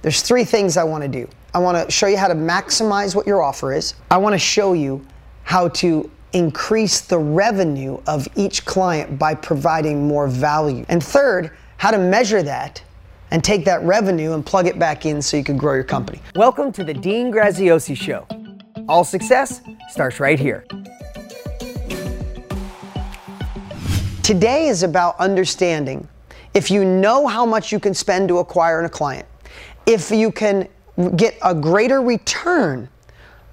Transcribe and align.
There's 0.00 0.22
three 0.22 0.44
things 0.44 0.76
I 0.76 0.84
want 0.84 1.02
to 1.02 1.08
do. 1.08 1.28
I 1.52 1.58
want 1.58 1.76
to 1.76 1.90
show 1.90 2.06
you 2.06 2.16
how 2.16 2.28
to 2.28 2.34
maximize 2.36 3.16
what 3.16 3.26
your 3.26 3.42
offer 3.42 3.72
is. 3.72 3.94
I 4.12 4.16
want 4.16 4.32
to 4.32 4.38
show 4.38 4.72
you 4.72 5.04
how 5.42 5.66
to 5.70 6.08
increase 6.32 7.00
the 7.00 7.18
revenue 7.18 8.00
of 8.06 8.28
each 8.36 8.64
client 8.64 9.18
by 9.18 9.34
providing 9.34 10.06
more 10.06 10.28
value. 10.28 10.86
And 10.88 11.02
third, 11.02 11.50
how 11.78 11.90
to 11.90 11.98
measure 11.98 12.44
that 12.44 12.80
and 13.32 13.42
take 13.42 13.64
that 13.64 13.82
revenue 13.82 14.34
and 14.34 14.46
plug 14.46 14.68
it 14.68 14.78
back 14.78 15.04
in 15.04 15.20
so 15.20 15.36
you 15.36 15.42
can 15.42 15.56
grow 15.56 15.74
your 15.74 15.82
company. 15.82 16.20
Welcome 16.36 16.70
to 16.74 16.84
the 16.84 16.94
Dean 16.94 17.32
Graziosi 17.32 17.96
Show. 17.96 18.24
All 18.88 19.02
success 19.02 19.62
starts 19.90 20.20
right 20.20 20.38
here. 20.38 20.64
Today 24.22 24.68
is 24.68 24.84
about 24.84 25.18
understanding 25.18 26.06
if 26.54 26.70
you 26.70 26.84
know 26.84 27.26
how 27.26 27.44
much 27.44 27.72
you 27.72 27.80
can 27.80 27.94
spend 27.94 28.28
to 28.28 28.38
acquire 28.38 28.80
a 28.82 28.88
client 28.88 29.26
if 29.88 30.10
you 30.10 30.30
can 30.30 30.68
get 31.16 31.36
a 31.42 31.54
greater 31.54 32.02
return 32.02 32.88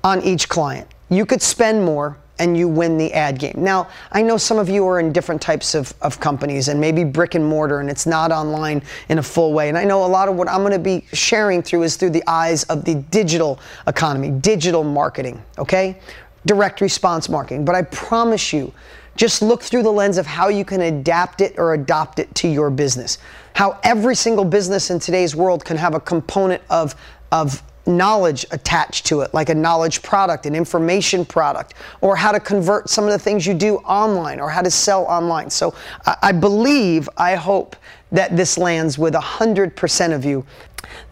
on 0.03 0.21
each 0.21 0.49
client, 0.49 0.85
you 1.09 1.25
could 1.25 1.41
spend 1.41 1.83
more 1.83 2.17
and 2.37 2.57
you 2.57 2.67
win 2.67 2.97
the 2.97 3.13
ad 3.13 3.39
game. 3.39 3.55
Now, 3.55 3.87
I 4.11 4.21
know 4.21 4.35
some 4.35 4.59
of 4.59 4.67
you 4.67 4.85
are 4.85 4.99
in 4.99 5.13
different 5.13 5.41
types 5.41 5.73
of, 5.73 5.93
of 6.01 6.19
companies 6.19 6.67
and 6.67 6.81
maybe 6.81 7.05
brick 7.05 7.35
and 7.35 7.45
mortar 7.45 7.79
and 7.79 7.89
it's 7.89 8.05
not 8.05 8.33
online 8.33 8.83
in 9.07 9.19
a 9.19 9.23
full 9.23 9.53
way. 9.53 9.69
And 9.69 9.77
I 9.77 9.85
know 9.85 10.03
a 10.03 10.07
lot 10.07 10.27
of 10.27 10.35
what 10.35 10.49
I'm 10.49 10.69
to 10.69 10.77
be 10.77 11.05
sharing 11.13 11.61
through 11.61 11.83
is 11.83 11.95
through 11.95 12.09
the 12.09 12.23
eyes 12.27 12.65
of 12.65 12.83
the 12.83 12.95
digital 12.95 13.61
economy, 13.87 14.31
digital 14.31 14.83
marketing, 14.83 15.41
okay? 15.57 15.97
Direct 16.45 16.81
response 16.81 17.29
marketing. 17.29 17.63
But 17.63 17.75
I 17.75 17.83
promise 17.83 18.51
you, 18.51 18.73
just 19.15 19.41
look 19.41 19.63
through 19.63 19.83
the 19.83 19.91
lens 19.91 20.17
of 20.17 20.25
how 20.25 20.49
you 20.49 20.65
can 20.65 20.81
adapt 20.81 21.39
it 21.39 21.57
or 21.57 21.73
adopt 21.73 22.19
it 22.19 22.35
to 22.35 22.49
your 22.49 22.69
business. 22.69 23.19
How 23.55 23.79
every 23.83 24.15
single 24.15 24.43
business 24.43 24.89
in 24.89 24.99
today's 24.99 25.33
world 25.33 25.63
can 25.63 25.77
have 25.77 25.95
a 25.95 25.99
component 26.01 26.61
of, 26.69 26.93
of 27.31 27.63
knowledge 27.87 28.45
attached 28.51 29.05
to 29.05 29.21
it, 29.21 29.33
like 29.33 29.47
a 29.47 29.55
knowledge 29.55 30.03
product, 30.03 30.45
an 30.45 30.55
information 30.55 31.23
product, 31.23 31.73
or 32.01 32.17
how 32.17 32.33
to 32.33 32.39
convert 32.41 32.89
some 32.89 33.05
of 33.05 33.11
the 33.11 33.19
things 33.19 33.47
you 33.47 33.53
do 33.53 33.77
online 33.77 34.41
or 34.41 34.49
how 34.49 34.61
to 34.61 34.69
sell 34.69 35.05
online. 35.05 35.49
So 35.49 35.73
I 36.21 36.33
believe, 36.33 37.07
I 37.15 37.35
hope 37.35 37.77
that 38.11 38.35
this 38.35 38.57
lands 38.57 38.97
with 38.97 39.13
100% 39.13 40.13
of 40.13 40.25
you. 40.25 40.45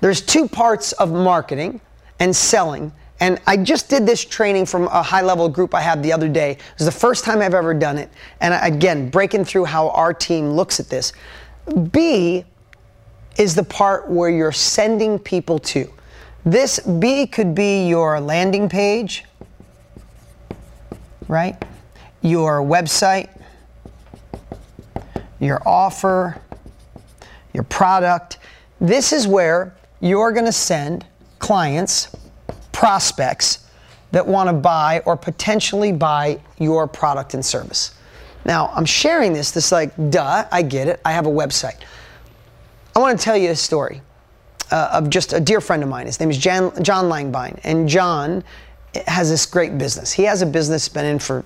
There's 0.02 0.20
two 0.20 0.50
parts 0.50 0.92
of 0.92 1.14
marketing 1.14 1.80
and 2.20 2.36
selling 2.36 2.92
and 3.24 3.40
I 3.48 3.56
just 3.56 3.88
did 3.88 4.06
this 4.06 4.26
training 4.26 4.66
from 4.66 4.88
a 4.88 5.02
high 5.02 5.22
level 5.22 5.48
group 5.48 5.74
I 5.74 5.80
had 5.80 6.04
the 6.04 6.12
other 6.12 6.28
day. 6.28 6.52
It 6.52 6.60
was 6.78 6.86
the 6.86 6.92
first 6.92 7.24
time 7.24 7.42
I've 7.42 7.54
ever 7.54 7.74
done 7.74 7.98
it. 7.98 8.10
And 8.42 8.54
again, 8.62 9.10
breaking 9.10 9.46
through 9.46 9.64
how 9.64 9.92
our 9.92 10.14
team 10.14 10.50
looks 10.50 10.82
at 10.82 10.90
this. 10.90 11.14
B 11.92 12.46
is 13.38 13.56
the 13.56 13.64
part 13.64 14.10
where 14.10 14.30
you're 14.30 14.52
sending 14.52 15.18
people 15.18 15.60
to. 15.60 15.92
This 16.46 16.80
B 16.80 17.26
could 17.26 17.56
be 17.56 17.88
your 17.88 18.20
landing 18.20 18.68
page, 18.70 19.24
right? 21.28 21.62
Your 22.22 22.62
website, 22.62 23.30
your 25.40 25.62
offer, 25.66 26.42
your 27.54 27.64
product. 27.64 28.40
This 28.80 29.14
is 29.14 29.28
where 29.28 29.76
you're 30.02 30.32
going 30.32 30.46
to 30.46 30.52
send 30.52 31.06
clients 31.40 32.14
prospects 32.72 33.66
that 34.12 34.28
want 34.28 34.50
to 34.50 34.54
buy 34.54 35.02
or 35.06 35.16
potentially 35.16 35.92
buy 35.92 36.40
your 36.60 36.88
product 36.88 37.34
and 37.34 37.46
service. 37.46 37.96
Now, 38.46 38.72
I'm 38.74 38.86
sharing 38.86 39.34
this, 39.34 39.52
this 39.52 39.72
like, 39.72 39.94
duh, 40.10 40.46
I 40.52 40.62
get 40.62 40.88
it. 40.88 41.00
I 41.06 41.14
have 41.14 41.26
a 41.26 41.32
website. 41.32 41.82
I 42.96 43.00
want 43.00 43.18
to 43.18 43.24
tell 43.24 43.38
you 43.38 43.52
a 43.52 43.56
story 43.56 44.02
uh, 44.72 44.90
of 44.94 45.10
just 45.10 45.34
a 45.34 45.40
dear 45.40 45.62
friend 45.62 45.82
of 45.84 45.90
mine. 45.90 46.06
His 46.06 46.20
name 46.20 46.30
is 46.30 46.38
Jan, 46.38 46.72
John 46.84 47.06
Langbine. 47.06 47.60
And 47.64 47.88
John 47.88 48.44
has 49.08 49.30
this 49.30 49.46
great 49.46 49.78
business. 49.78 50.12
He 50.12 50.24
has 50.24 50.42
a 50.42 50.46
business 50.46 50.88
been 50.90 51.06
in 51.06 51.20
for 51.20 51.44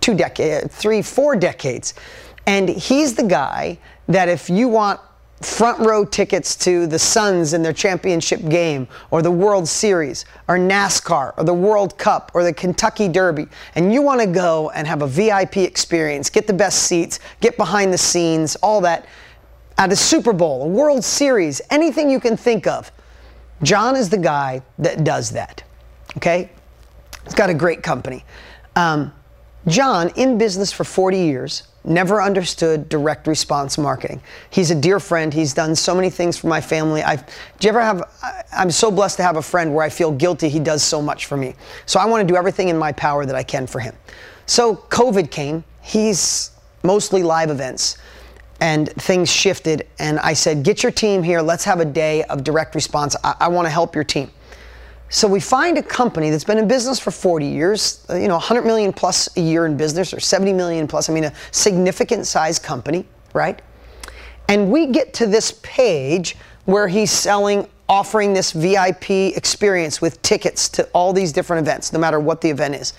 two 0.00 0.14
decades, 0.14 0.74
three, 0.74 1.02
four 1.02 1.36
decades. 1.36 1.94
And 2.46 2.68
he's 2.68 3.14
the 3.14 3.24
guy 3.24 3.78
that 4.08 4.28
if 4.28 4.48
you 4.48 4.68
want 4.68 5.00
front 5.42 5.78
row 5.80 6.04
tickets 6.04 6.56
to 6.56 6.86
the 6.86 6.98
Suns 6.98 7.52
in 7.52 7.62
their 7.62 7.72
championship 7.72 8.48
game, 8.48 8.88
or 9.10 9.20
the 9.22 9.30
World 9.30 9.68
Series, 9.68 10.24
or 10.48 10.56
NASCAR, 10.56 11.34
or 11.36 11.44
the 11.44 11.54
World 11.54 11.98
Cup, 11.98 12.30
or 12.34 12.42
the 12.42 12.52
Kentucky 12.52 13.08
Derby, 13.08 13.46
and 13.74 13.92
you 13.92 14.00
want 14.00 14.20
to 14.20 14.26
go 14.26 14.70
and 14.70 14.86
have 14.86 15.02
a 15.02 15.06
VIP 15.06 15.58
experience, 15.58 16.30
get 16.30 16.46
the 16.46 16.52
best 16.52 16.84
seats, 16.84 17.20
get 17.40 17.56
behind 17.56 17.92
the 17.92 17.98
scenes, 17.98 18.56
all 18.56 18.80
that, 18.80 19.06
at 19.78 19.92
a 19.92 19.96
Super 19.96 20.32
Bowl, 20.32 20.62
a 20.62 20.68
World 20.68 21.04
Series, 21.04 21.60
anything 21.70 22.08
you 22.08 22.18
can 22.20 22.36
think 22.36 22.66
of, 22.66 22.90
John 23.62 23.96
is 23.96 24.08
the 24.08 24.18
guy 24.18 24.62
that 24.78 25.04
does 25.04 25.30
that. 25.30 25.62
Okay? 26.16 26.50
He's 27.24 27.34
got 27.34 27.50
a 27.50 27.54
great 27.54 27.82
company. 27.82 28.24
Um, 28.74 29.12
John, 29.68 30.10
in 30.16 30.38
business 30.38 30.72
for 30.72 30.84
40 30.84 31.18
years, 31.18 31.64
never 31.84 32.22
understood 32.22 32.88
direct 32.88 33.26
response 33.26 33.78
marketing. 33.78 34.20
He's 34.50 34.70
a 34.70 34.74
dear 34.74 35.00
friend. 35.00 35.32
He's 35.32 35.54
done 35.54 35.74
so 35.74 35.94
many 35.94 36.10
things 36.10 36.36
for 36.36 36.46
my 36.46 36.60
family. 36.60 37.02
I've, 37.02 37.26
do 37.58 37.66
you 37.66 37.68
ever 37.70 37.80
have, 37.80 38.02
I'm 38.52 38.70
so 38.70 38.90
blessed 38.90 39.16
to 39.16 39.22
have 39.22 39.36
a 39.36 39.42
friend 39.42 39.74
where 39.74 39.84
I 39.84 39.88
feel 39.88 40.12
guilty 40.12 40.48
he 40.48 40.60
does 40.60 40.82
so 40.82 41.02
much 41.02 41.26
for 41.26 41.36
me. 41.36 41.54
So 41.86 41.98
I 41.98 42.06
want 42.06 42.26
to 42.26 42.32
do 42.32 42.36
everything 42.36 42.68
in 42.68 42.78
my 42.78 42.92
power 42.92 43.26
that 43.26 43.34
I 43.34 43.42
can 43.42 43.66
for 43.66 43.80
him. 43.80 43.94
So 44.46 44.76
COVID 44.76 45.30
came. 45.30 45.64
He's 45.82 46.52
mostly 46.82 47.22
live 47.22 47.50
events 47.50 47.98
and 48.60 48.88
things 48.92 49.30
shifted. 49.30 49.86
And 49.98 50.18
I 50.20 50.32
said, 50.32 50.62
get 50.62 50.82
your 50.82 50.92
team 50.92 51.22
here. 51.22 51.40
Let's 51.40 51.64
have 51.64 51.80
a 51.80 51.84
day 51.84 52.22
of 52.24 52.44
direct 52.44 52.74
response. 52.74 53.16
I, 53.22 53.34
I 53.40 53.48
want 53.48 53.66
to 53.66 53.70
help 53.70 53.94
your 53.94 54.04
team. 54.04 54.30
So 55.08 55.28
we 55.28 55.38
find 55.38 55.78
a 55.78 55.82
company 55.82 56.30
that's 56.30 56.44
been 56.44 56.58
in 56.58 56.66
business 56.66 56.98
for 56.98 57.12
40 57.12 57.46
years, 57.46 58.04
uh, 58.10 58.16
you 58.16 58.26
know, 58.26 58.34
100 58.34 58.64
million 58.64 58.92
plus 58.92 59.28
a 59.36 59.40
year 59.40 59.66
in 59.66 59.76
business 59.76 60.12
or 60.12 60.18
70 60.18 60.52
million 60.52 60.88
plus, 60.88 61.08
I 61.08 61.12
mean, 61.12 61.24
a 61.24 61.32
significant 61.52 62.26
size 62.26 62.58
company, 62.58 63.06
right? 63.32 63.62
And 64.48 64.70
we 64.70 64.86
get 64.86 65.14
to 65.14 65.26
this 65.26 65.60
page 65.62 66.36
where 66.64 66.88
he's 66.88 67.12
selling, 67.12 67.68
offering 67.88 68.32
this 68.32 68.50
VIP 68.50 69.10
experience 69.10 70.00
with 70.00 70.20
tickets 70.22 70.68
to 70.70 70.84
all 70.92 71.12
these 71.12 71.32
different 71.32 71.64
events, 71.64 71.92
no 71.92 72.00
matter 72.00 72.18
what 72.18 72.40
the 72.40 72.50
event 72.50 72.74
is. 72.74 72.92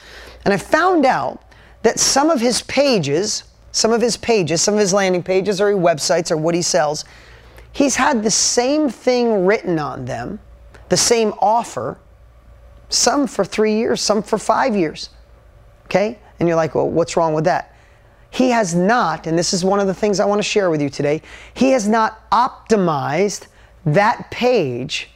And 0.45 0.53
I 0.53 0.57
found 0.57 1.05
out 1.05 1.43
that 1.83 1.99
some 1.99 2.29
of 2.29 2.39
his 2.39 2.61
pages, 2.63 3.43
some 3.73 3.91
of 3.91 4.01
his 4.01 4.15
pages, 4.15 4.61
some 4.61 4.75
of 4.75 4.79
his 4.79 4.93
landing 4.93 5.23
pages 5.23 5.59
or 5.59 5.73
websites 5.73 6.31
or 6.31 6.37
what 6.37 6.55
he 6.55 6.61
sells, 6.61 7.03
he's 7.73 7.97
had 7.97 8.23
the 8.23 8.31
same 8.31 8.89
thing 8.89 9.45
written 9.45 9.77
on 9.77 10.05
them 10.05 10.39
the 10.89 10.97
same 10.97 11.33
offer, 11.39 11.97
some 12.89 13.27
for 13.27 13.43
three 13.43 13.75
years, 13.75 14.01
some 14.01 14.23
for 14.23 14.37
five 14.37 14.75
years. 14.75 15.09
Okay? 15.85 16.19
And 16.39 16.47
you're 16.47 16.55
like, 16.55 16.75
well, 16.75 16.89
what's 16.89 17.17
wrong 17.17 17.33
with 17.33 17.45
that? 17.45 17.75
He 18.29 18.49
has 18.49 18.75
not, 18.75 19.25
and 19.25 19.37
this 19.37 19.53
is 19.53 19.63
one 19.63 19.79
of 19.79 19.87
the 19.87 19.93
things 19.93 20.19
I 20.19 20.25
want 20.25 20.39
to 20.39 20.43
share 20.47 20.69
with 20.69 20.81
you 20.81 20.89
today, 20.89 21.21
he 21.53 21.71
has 21.71 21.87
not 21.87 22.29
optimized 22.29 23.47
that 23.85 24.29
page. 24.31 25.09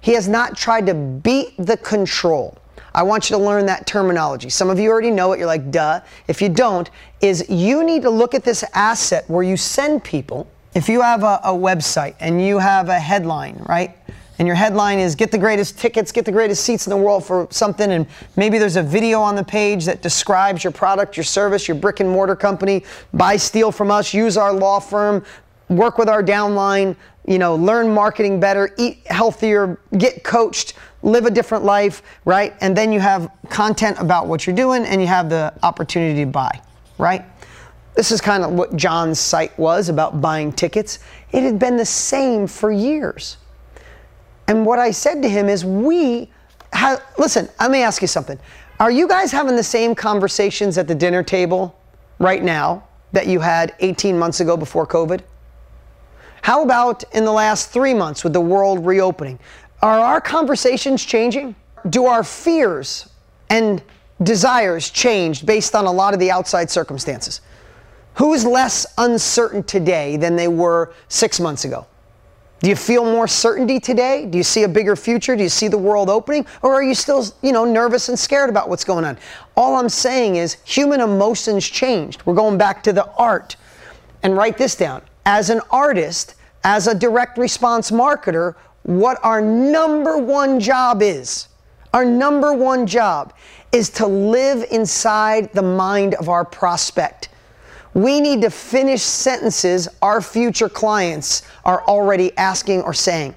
He 0.00 0.12
has 0.12 0.28
not 0.28 0.56
tried 0.56 0.86
to 0.86 0.94
beat 0.94 1.54
the 1.58 1.76
control. 1.78 2.58
I 2.94 3.02
want 3.02 3.30
you 3.30 3.36
to 3.36 3.42
learn 3.42 3.66
that 3.66 3.86
terminology. 3.86 4.48
Some 4.48 4.70
of 4.70 4.78
you 4.78 4.90
already 4.90 5.10
know 5.10 5.32
it, 5.32 5.38
you're 5.38 5.46
like, 5.46 5.70
duh. 5.70 6.00
If 6.26 6.40
you 6.42 6.48
don't, 6.48 6.90
is 7.20 7.48
you 7.48 7.84
need 7.84 8.02
to 8.02 8.10
look 8.10 8.34
at 8.34 8.44
this 8.44 8.64
asset 8.74 9.28
where 9.28 9.42
you 9.42 9.56
send 9.56 10.04
people. 10.04 10.46
If 10.74 10.88
you 10.88 11.00
have 11.00 11.22
a, 11.22 11.40
a 11.44 11.52
website 11.52 12.14
and 12.20 12.44
you 12.44 12.58
have 12.58 12.88
a 12.88 12.98
headline, 12.98 13.62
right? 13.68 13.96
And 14.38 14.46
your 14.46 14.54
headline 14.54 14.98
is 14.98 15.14
get 15.14 15.30
the 15.30 15.38
greatest 15.38 15.78
tickets, 15.78 16.12
get 16.12 16.24
the 16.24 16.32
greatest 16.32 16.64
seats 16.64 16.86
in 16.86 16.90
the 16.90 16.96
world 16.96 17.24
for 17.24 17.48
something, 17.50 17.90
and 17.90 18.06
maybe 18.36 18.58
there's 18.58 18.76
a 18.76 18.82
video 18.82 19.20
on 19.20 19.34
the 19.34 19.44
page 19.44 19.84
that 19.86 20.00
describes 20.00 20.62
your 20.62 20.72
product, 20.72 21.16
your 21.16 21.24
service, 21.24 21.66
your 21.66 21.74
brick 21.74 22.00
and 22.00 22.08
mortar 22.08 22.36
company, 22.36 22.84
buy 23.12 23.36
steel 23.36 23.72
from 23.72 23.90
us, 23.90 24.14
use 24.14 24.36
our 24.36 24.52
law 24.52 24.78
firm, 24.78 25.24
work 25.68 25.98
with 25.98 26.08
our 26.08 26.22
downline, 26.22 26.94
you 27.26 27.38
know, 27.38 27.56
learn 27.56 27.92
marketing 27.92 28.40
better, 28.40 28.70
eat 28.78 29.06
healthier, 29.06 29.78
get 29.98 30.24
coached, 30.24 30.74
live 31.02 31.26
a 31.26 31.30
different 31.30 31.64
life, 31.64 32.02
right? 32.24 32.54
And 32.60 32.76
then 32.76 32.92
you 32.92 33.00
have 33.00 33.30
content 33.50 33.98
about 34.00 34.26
what 34.26 34.46
you're 34.46 34.56
doing 34.56 34.84
and 34.84 35.00
you 35.00 35.06
have 35.06 35.28
the 35.28 35.52
opportunity 35.62 36.24
to 36.24 36.26
buy, 36.26 36.60
right? 36.96 37.24
This 37.94 38.12
is 38.12 38.20
kind 38.20 38.44
of 38.44 38.52
what 38.52 38.76
John's 38.76 39.18
site 39.18 39.58
was 39.58 39.88
about 39.88 40.20
buying 40.20 40.52
tickets. 40.52 41.00
It 41.32 41.42
had 41.42 41.58
been 41.58 41.76
the 41.76 41.84
same 41.84 42.46
for 42.46 42.70
years. 42.70 43.36
And 44.48 44.64
what 44.64 44.78
I 44.78 44.90
said 44.90 45.22
to 45.22 45.28
him 45.28 45.48
is, 45.48 45.64
we 45.64 46.30
have, 46.72 47.02
listen, 47.18 47.48
let 47.60 47.70
me 47.70 47.82
ask 47.82 48.02
you 48.02 48.08
something. 48.08 48.38
Are 48.80 48.90
you 48.90 49.06
guys 49.06 49.30
having 49.30 49.56
the 49.56 49.62
same 49.62 49.94
conversations 49.94 50.78
at 50.78 50.88
the 50.88 50.94
dinner 50.94 51.22
table 51.22 51.78
right 52.18 52.42
now 52.42 52.84
that 53.12 53.26
you 53.26 53.40
had 53.40 53.74
18 53.80 54.18
months 54.18 54.40
ago 54.40 54.56
before 54.56 54.86
COVID? 54.86 55.20
How 56.42 56.62
about 56.62 57.04
in 57.14 57.24
the 57.24 57.32
last 57.32 57.70
three 57.70 57.92
months 57.92 58.24
with 58.24 58.32
the 58.32 58.40
world 58.40 58.86
reopening? 58.86 59.38
Are 59.82 59.98
our 59.98 60.20
conversations 60.20 61.04
changing? 61.04 61.54
Do 61.90 62.06
our 62.06 62.24
fears 62.24 63.10
and 63.50 63.82
desires 64.22 64.88
change 64.88 65.44
based 65.44 65.74
on 65.74 65.84
a 65.84 65.92
lot 65.92 66.14
of 66.14 66.20
the 66.20 66.30
outside 66.30 66.70
circumstances? 66.70 67.40
Who's 68.14 68.44
less 68.44 68.86
uncertain 68.96 69.62
today 69.62 70.16
than 70.16 70.36
they 70.36 70.48
were 70.48 70.94
six 71.08 71.38
months 71.38 71.64
ago? 71.64 71.86
Do 72.60 72.68
you 72.68 72.76
feel 72.76 73.04
more 73.04 73.28
certainty 73.28 73.78
today? 73.78 74.26
Do 74.26 74.36
you 74.36 74.42
see 74.42 74.64
a 74.64 74.68
bigger 74.68 74.96
future? 74.96 75.36
Do 75.36 75.44
you 75.44 75.48
see 75.48 75.68
the 75.68 75.78
world 75.78 76.10
opening? 76.10 76.44
Or 76.62 76.74
are 76.74 76.82
you 76.82 76.94
still, 76.94 77.24
you 77.40 77.52
know, 77.52 77.64
nervous 77.64 78.08
and 78.08 78.18
scared 78.18 78.50
about 78.50 78.68
what's 78.68 78.84
going 78.84 79.04
on? 79.04 79.16
All 79.56 79.76
I'm 79.76 79.88
saying 79.88 80.36
is 80.36 80.54
human 80.64 81.00
emotions 81.00 81.66
changed. 81.68 82.26
We're 82.26 82.34
going 82.34 82.58
back 82.58 82.82
to 82.84 82.92
the 82.92 83.06
art. 83.12 83.56
And 84.24 84.36
write 84.36 84.58
this 84.58 84.74
down. 84.74 85.02
As 85.24 85.50
an 85.50 85.60
artist, 85.70 86.34
as 86.64 86.88
a 86.88 86.94
direct 86.94 87.38
response 87.38 87.92
marketer, 87.92 88.56
what 88.82 89.18
our 89.22 89.40
number 89.40 90.18
one 90.18 90.58
job 90.58 91.00
is, 91.02 91.46
our 91.94 92.04
number 92.04 92.52
one 92.52 92.86
job 92.86 93.34
is 93.70 93.90
to 93.90 94.06
live 94.06 94.64
inside 94.72 95.52
the 95.52 95.62
mind 95.62 96.14
of 96.14 96.28
our 96.28 96.44
prospect. 96.44 97.28
We 97.94 98.20
need 98.20 98.42
to 98.42 98.50
finish 98.50 99.02
sentences 99.02 99.88
our 100.02 100.20
future 100.20 100.68
clients 100.68 101.42
are 101.64 101.82
already 101.84 102.36
asking 102.36 102.82
or 102.82 102.92
saying. 102.92 103.34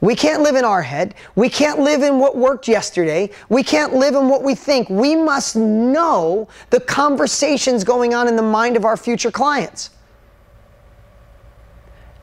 We 0.00 0.14
can't 0.14 0.42
live 0.42 0.56
in 0.56 0.64
our 0.64 0.80
head. 0.80 1.14
We 1.34 1.50
can't 1.50 1.80
live 1.80 2.02
in 2.02 2.18
what 2.18 2.36
worked 2.36 2.68
yesterday. 2.68 3.30
We 3.50 3.62
can't 3.62 3.94
live 3.94 4.14
in 4.14 4.28
what 4.28 4.42
we 4.42 4.54
think. 4.54 4.88
We 4.88 5.14
must 5.14 5.56
know 5.56 6.48
the 6.70 6.80
conversations 6.80 7.84
going 7.84 8.14
on 8.14 8.26
in 8.26 8.36
the 8.36 8.42
mind 8.42 8.76
of 8.76 8.86
our 8.86 8.96
future 8.96 9.30
clients. 9.30 9.90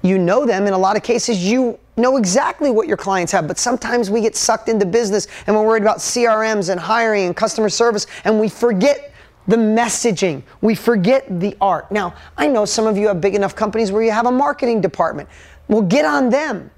You 0.02 0.18
know 0.18 0.46
them. 0.46 0.66
In 0.66 0.74
a 0.74 0.78
lot 0.78 0.96
of 0.96 1.04
cases, 1.04 1.44
you 1.46 1.78
know 1.98 2.18
exactly 2.18 2.72
what 2.72 2.88
your 2.88 2.98
clients 2.98 3.32
have, 3.32 3.48
but 3.48 3.60
sometimes 3.60 4.10
we 4.10 4.22
get 4.22 4.36
sucked 4.36 4.70
into 4.70 4.86
business 4.86 5.28
and 5.46 5.56
we're 5.56 5.66
worried 5.66 5.84
about 5.84 5.98
CRMs 5.98 6.70
and 6.70 6.80
hiring 6.80 7.26
and 7.26 7.36
customer 7.36 7.70
service, 7.70 8.08
and 8.24 8.40
we 8.40 8.50
forget 8.50 9.07
the 9.48 9.56
messaging. 9.56 10.44
We 10.62 10.76
forget 10.76 11.40
the 11.40 11.56
art. 11.62 11.92
Now, 11.92 12.14
I 12.38 12.48
know 12.48 12.66
some 12.66 12.86
of 12.88 12.98
you 12.98 13.08
have 13.08 13.22
big 13.22 13.36
enough 13.36 13.56
companies 13.56 13.92
where 13.92 14.04
you 14.04 14.12
have 14.12 14.26
a 14.26 14.32
marketing 14.32 14.82
department. 14.82 15.30
Well, 15.68 15.82
get 15.82 16.06
on 16.06 16.30
them 16.30 16.70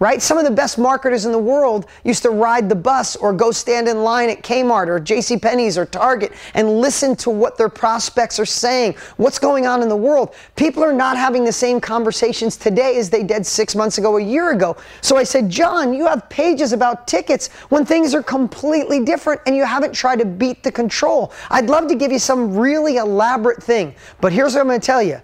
right? 0.00 0.20
Some 0.20 0.38
of 0.38 0.44
the 0.44 0.50
best 0.50 0.76
marketers 0.76 1.24
in 1.24 1.32
the 1.32 1.38
world 1.38 1.86
used 2.02 2.22
to 2.22 2.30
ride 2.30 2.68
the 2.68 2.74
bus 2.74 3.16
or 3.16 3.32
go 3.32 3.52
stand 3.52 3.88
in 3.88 4.02
line 4.02 4.28
at 4.28 4.42
Kmart 4.42 4.88
or 4.88 4.98
J.C. 4.98 5.38
Penney's 5.38 5.78
or 5.78 5.86
Target 5.86 6.32
and 6.54 6.80
listen 6.80 7.14
to 7.16 7.30
what 7.30 7.56
their 7.56 7.68
prospects 7.68 8.38
are 8.40 8.46
saying, 8.46 8.96
what's 9.16 9.38
going 9.38 9.66
on 9.66 9.82
in 9.82 9.88
the 9.88 9.96
world. 9.96 10.34
People 10.56 10.82
are 10.82 10.92
not 10.92 11.16
having 11.16 11.44
the 11.44 11.52
same 11.52 11.80
conversations 11.80 12.56
today 12.56 12.98
as 12.98 13.08
they 13.08 13.22
did 13.22 13.46
six 13.46 13.74
months 13.76 13.98
ago, 13.98 14.16
a 14.16 14.22
year 14.22 14.50
ago. 14.50 14.76
So 15.00 15.16
I 15.16 15.22
said, 15.24 15.48
John, 15.48 15.94
you 15.94 16.06
have 16.06 16.28
pages 16.28 16.72
about 16.72 17.06
tickets 17.06 17.48
when 17.68 17.86
things 17.86 18.14
are 18.14 18.22
completely 18.22 19.04
different 19.04 19.40
and 19.46 19.54
you 19.54 19.64
haven't 19.64 19.92
tried 19.92 20.18
to 20.18 20.24
beat 20.24 20.62
the 20.62 20.72
control. 20.72 21.32
I'd 21.50 21.66
love 21.66 21.88
to 21.88 21.94
give 21.94 22.10
you 22.10 22.18
some 22.18 22.56
really 22.56 22.96
elaborate 22.96 23.62
thing, 23.62 23.94
but 24.20 24.32
here's 24.32 24.54
what 24.54 24.62
I'm 24.62 24.66
going 24.66 24.80
to 24.80 24.86
tell 24.86 25.02
you. 25.02 25.20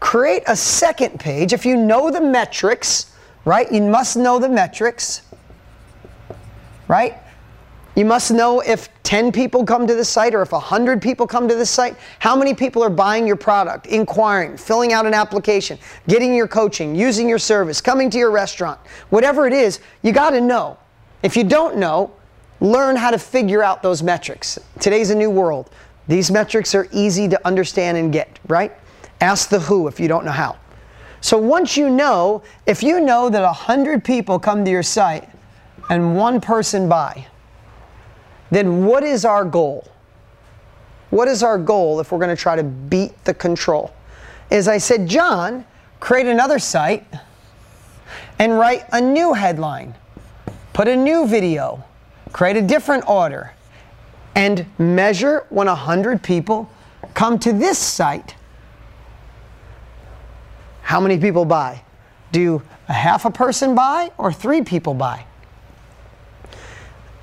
Create 0.00 0.42
a 0.46 0.56
second 0.56 1.20
page 1.20 1.52
if 1.52 1.64
you 1.64 1.76
know 1.76 2.10
the 2.10 2.20
metrics 2.20 3.13
right? 3.44 3.70
You 3.70 3.82
must 3.82 4.16
know 4.16 4.38
the 4.38 4.48
metrics, 4.48 5.22
right? 6.88 7.18
You 7.96 8.04
must 8.04 8.32
know 8.32 8.60
if 8.60 8.88
10 9.04 9.30
people 9.30 9.64
come 9.64 9.86
to 9.86 9.94
the 9.94 10.04
site 10.04 10.34
or 10.34 10.42
if 10.42 10.50
100 10.50 11.00
people 11.00 11.26
come 11.26 11.46
to 11.46 11.54
the 11.54 11.66
site, 11.66 11.96
how 12.18 12.34
many 12.34 12.52
people 12.52 12.82
are 12.82 12.90
buying 12.90 13.26
your 13.26 13.36
product, 13.36 13.86
inquiring, 13.86 14.56
filling 14.56 14.92
out 14.92 15.06
an 15.06 15.14
application, 15.14 15.78
getting 16.08 16.34
your 16.34 16.48
coaching, 16.48 16.96
using 16.96 17.28
your 17.28 17.38
service, 17.38 17.80
coming 17.80 18.10
to 18.10 18.18
your 18.18 18.32
restaurant. 18.32 18.80
Whatever 19.10 19.46
it 19.46 19.52
is, 19.52 19.78
you 20.02 20.12
got 20.12 20.30
to 20.30 20.40
know. 20.40 20.76
If 21.22 21.36
you 21.36 21.44
don't 21.44 21.76
know, 21.76 22.12
learn 22.60 22.96
how 22.96 23.10
to 23.10 23.18
figure 23.18 23.62
out 23.62 23.82
those 23.82 24.02
metrics. 24.02 24.58
Today's 24.80 25.10
a 25.10 25.14
new 25.14 25.30
world. 25.30 25.70
These 26.08 26.30
metrics 26.30 26.74
are 26.74 26.88
easy 26.92 27.28
to 27.28 27.46
understand 27.46 27.96
and 27.96 28.12
get, 28.12 28.40
right? 28.48 28.72
Ask 29.20 29.50
the 29.50 29.60
who 29.60 29.86
if 29.86 30.00
you 30.00 30.08
don't 30.08 30.24
know 30.24 30.32
how. 30.32 30.56
So 31.24 31.38
once 31.38 31.78
you 31.78 31.88
know, 31.88 32.42
if 32.66 32.82
you 32.82 33.00
know 33.00 33.30
that 33.30 33.40
100 33.40 34.04
people 34.04 34.38
come 34.38 34.62
to 34.62 34.70
your 34.70 34.82
site 34.82 35.26
and 35.88 36.14
one 36.14 36.38
person 36.38 36.86
buy, 36.86 37.26
then 38.50 38.84
what 38.84 39.02
is 39.02 39.24
our 39.24 39.42
goal? 39.42 39.88
What 41.08 41.26
is 41.28 41.42
our 41.42 41.56
goal 41.56 41.98
if 41.98 42.12
we're 42.12 42.18
going 42.18 42.36
to 42.36 42.36
try 42.36 42.56
to 42.56 42.62
beat 42.62 43.24
the 43.24 43.32
control? 43.32 43.94
As 44.50 44.68
I 44.68 44.76
said, 44.76 45.08
John, 45.08 45.64
create 45.98 46.26
another 46.26 46.58
site 46.58 47.06
and 48.38 48.58
write 48.58 48.84
a 48.92 49.00
new 49.00 49.32
headline, 49.32 49.94
put 50.74 50.88
a 50.88 50.94
new 50.94 51.26
video, 51.26 51.82
create 52.32 52.58
a 52.58 52.62
different 52.62 53.08
order, 53.08 53.54
and 54.34 54.66
measure 54.78 55.46
when 55.48 55.68
100 55.68 56.22
people 56.22 56.70
come 57.14 57.38
to 57.38 57.54
this 57.54 57.78
site 57.78 58.34
how 60.84 61.00
many 61.00 61.18
people 61.18 61.46
buy? 61.46 61.82
Do 62.30 62.62
a 62.88 62.92
half 62.92 63.24
a 63.24 63.30
person 63.30 63.74
buy 63.74 64.12
or 64.18 64.32
three 64.32 64.62
people 64.62 64.92
buy? 64.92 65.24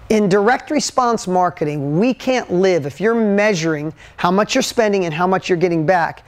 In 0.09 0.27
direct 0.27 0.71
response 0.71 1.27
marketing, 1.27 1.99
we 1.99 2.13
can't 2.13 2.51
live 2.51 2.85
if 2.85 2.99
you're 2.99 3.15
measuring 3.15 3.93
how 4.17 4.31
much 4.31 4.55
you're 4.55 4.63
spending 4.63 5.05
and 5.05 5.13
how 5.13 5.27
much 5.27 5.47
you're 5.47 5.59
getting 5.59 5.85
back. 5.85 6.25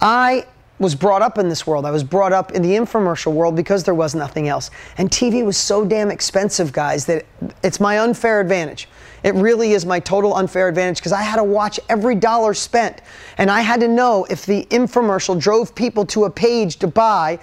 I 0.00 0.46
was 0.78 0.94
brought 0.94 1.22
up 1.22 1.38
in 1.38 1.48
this 1.48 1.66
world. 1.66 1.84
I 1.84 1.90
was 1.90 2.04
brought 2.04 2.32
up 2.32 2.52
in 2.52 2.62
the 2.62 2.70
infomercial 2.70 3.32
world 3.32 3.56
because 3.56 3.82
there 3.82 3.94
was 3.94 4.14
nothing 4.14 4.46
else. 4.46 4.70
And 4.96 5.10
TV 5.10 5.44
was 5.44 5.56
so 5.56 5.84
damn 5.84 6.10
expensive, 6.10 6.72
guys, 6.72 7.04
that 7.06 7.26
it's 7.64 7.80
my 7.80 7.98
unfair 7.98 8.40
advantage. 8.40 8.88
It 9.26 9.34
really 9.34 9.72
is 9.72 9.84
my 9.84 9.98
total 9.98 10.36
unfair 10.36 10.68
advantage 10.68 10.98
because 10.98 11.10
I 11.10 11.22
had 11.22 11.36
to 11.36 11.42
watch 11.42 11.80
every 11.88 12.14
dollar 12.14 12.54
spent. 12.54 13.02
And 13.38 13.50
I 13.50 13.60
had 13.60 13.80
to 13.80 13.88
know 13.88 14.24
if 14.30 14.46
the 14.46 14.66
infomercial 14.66 15.36
drove 15.38 15.74
people 15.74 16.06
to 16.06 16.26
a 16.26 16.30
page 16.30 16.76
to 16.76 16.86
buy, 16.86 17.40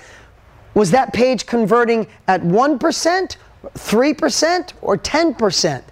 was 0.75 0.91
that 0.91 1.11
page 1.11 1.45
converting 1.45 2.07
at 2.29 2.41
1%, 2.41 3.35
3%, 3.75 4.73
or 4.81 4.97
10%? 4.97 5.83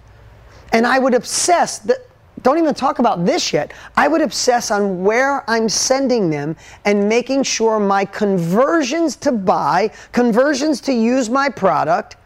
And 0.72 0.86
I 0.86 0.98
would 0.98 1.12
obsess 1.12 1.80
that 1.80 1.98
don't 2.42 2.56
even 2.56 2.72
talk 2.72 2.98
about 2.98 3.26
this 3.26 3.52
yet. 3.52 3.74
I 3.94 4.08
would 4.08 4.22
obsess 4.22 4.70
on 4.70 5.04
where 5.04 5.48
I'm 5.48 5.68
sending 5.68 6.30
them 6.30 6.56
and 6.86 7.06
making 7.06 7.42
sure 7.42 7.78
my 7.78 8.06
conversions 8.06 9.14
to 9.16 9.30
buy, 9.30 9.90
conversions 10.12 10.80
to 10.82 10.92
use 10.94 11.28
my 11.28 11.50
product, 11.50 12.16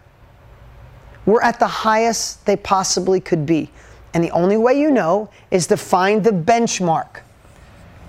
were 1.26 1.42
at 1.42 1.58
the 1.58 1.66
highest 1.66 2.46
they 2.46 2.56
possibly 2.56 3.20
could 3.20 3.44
be. 3.44 3.70
And 4.14 4.24
the 4.24 4.30
only 4.30 4.56
way 4.56 4.80
you 4.80 4.90
know 4.90 5.28
is 5.50 5.66
to 5.66 5.76
find 5.76 6.24
the 6.24 6.30
benchmark. 6.30 7.20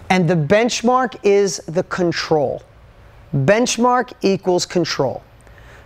And 0.09 0.29
the 0.29 0.35
benchmark 0.35 1.17
is 1.23 1.57
the 1.67 1.83
control. 1.83 2.63
Benchmark 3.35 4.13
equals 4.21 4.65
control. 4.65 5.21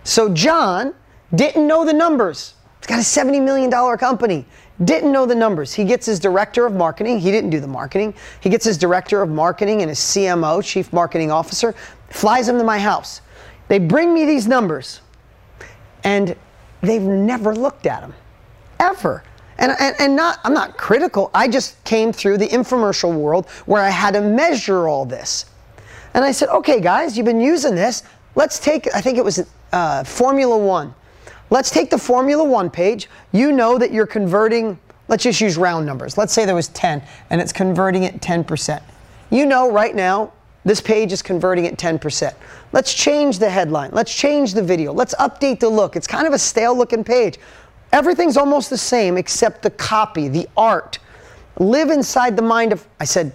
So 0.04 0.32
John 0.32 0.94
didn't 1.34 1.66
know 1.66 1.84
the 1.84 1.92
numbers. 1.92 2.54
He's 2.78 2.86
got 2.86 2.98
a 2.98 3.02
$70 3.02 3.42
million 3.42 3.70
company. 3.98 4.44
Didn't 4.84 5.12
know 5.12 5.26
the 5.26 5.34
numbers. 5.34 5.72
He 5.72 5.84
gets 5.84 6.06
his 6.06 6.18
director 6.18 6.66
of 6.66 6.74
marketing. 6.74 7.18
He 7.18 7.30
didn't 7.30 7.50
do 7.50 7.60
the 7.60 7.68
marketing. 7.68 8.14
He 8.40 8.50
gets 8.50 8.64
his 8.64 8.78
director 8.78 9.22
of 9.22 9.28
marketing 9.28 9.82
and 9.82 9.88
his 9.88 9.98
CMO, 9.98 10.62
chief 10.64 10.92
marketing 10.92 11.30
officer, 11.30 11.74
flies 12.10 12.48
him 12.48 12.58
to 12.58 12.64
my 12.64 12.78
house. 12.78 13.20
They 13.68 13.78
bring 13.78 14.12
me 14.12 14.24
these 14.24 14.46
numbers. 14.46 15.00
And 16.04 16.36
they've 16.82 17.02
never 17.02 17.54
looked 17.54 17.86
at 17.86 18.00
them, 18.00 18.14
ever. 18.78 19.22
And, 19.58 19.72
and, 19.78 19.96
and 19.98 20.16
not, 20.16 20.40
I'm 20.44 20.54
not 20.54 20.76
critical. 20.76 21.30
I 21.32 21.48
just 21.48 21.82
came 21.84 22.12
through 22.12 22.38
the 22.38 22.48
infomercial 22.48 23.14
world 23.14 23.48
where 23.66 23.82
I 23.82 23.90
had 23.90 24.14
to 24.14 24.20
measure 24.20 24.88
all 24.88 25.04
this. 25.04 25.46
And 26.14 26.24
I 26.24 26.32
said, 26.32 26.48
okay, 26.48 26.80
guys, 26.80 27.16
you've 27.16 27.26
been 27.26 27.40
using 27.40 27.74
this. 27.74 28.02
Let's 28.34 28.58
take, 28.58 28.92
I 28.94 29.00
think 29.00 29.18
it 29.18 29.24
was 29.24 29.46
uh, 29.72 30.04
Formula 30.04 30.56
One. 30.56 30.94
Let's 31.50 31.70
take 31.70 31.90
the 31.90 31.98
Formula 31.98 32.42
One 32.42 32.70
page. 32.70 33.08
You 33.32 33.52
know 33.52 33.78
that 33.78 33.92
you're 33.92 34.06
converting, 34.06 34.78
let's 35.08 35.22
just 35.22 35.40
use 35.40 35.56
round 35.56 35.86
numbers. 35.86 36.18
Let's 36.18 36.32
say 36.32 36.44
there 36.44 36.54
was 36.54 36.68
10 36.68 37.02
and 37.30 37.40
it's 37.40 37.52
converting 37.52 38.04
at 38.04 38.20
10%. 38.20 38.82
You 39.30 39.46
know 39.46 39.70
right 39.70 39.94
now 39.94 40.32
this 40.64 40.80
page 40.80 41.12
is 41.12 41.22
converting 41.22 41.66
at 41.66 41.76
10%. 41.76 42.34
Let's 42.72 42.94
change 42.94 43.38
the 43.38 43.50
headline. 43.50 43.90
Let's 43.92 44.14
change 44.14 44.54
the 44.54 44.62
video. 44.62 44.92
Let's 44.92 45.14
update 45.16 45.60
the 45.60 45.68
look. 45.68 45.96
It's 45.96 46.06
kind 46.06 46.26
of 46.26 46.32
a 46.32 46.38
stale 46.38 46.76
looking 46.76 47.02
page. 47.02 47.38
Everything's 47.92 48.36
almost 48.36 48.70
the 48.70 48.78
same 48.78 49.18
except 49.18 49.62
the 49.62 49.70
copy, 49.70 50.28
the 50.28 50.48
art. 50.56 50.98
Live 51.58 51.90
inside 51.90 52.36
the 52.36 52.42
mind 52.42 52.72
of, 52.72 52.86
I 53.00 53.04
said, 53.04 53.32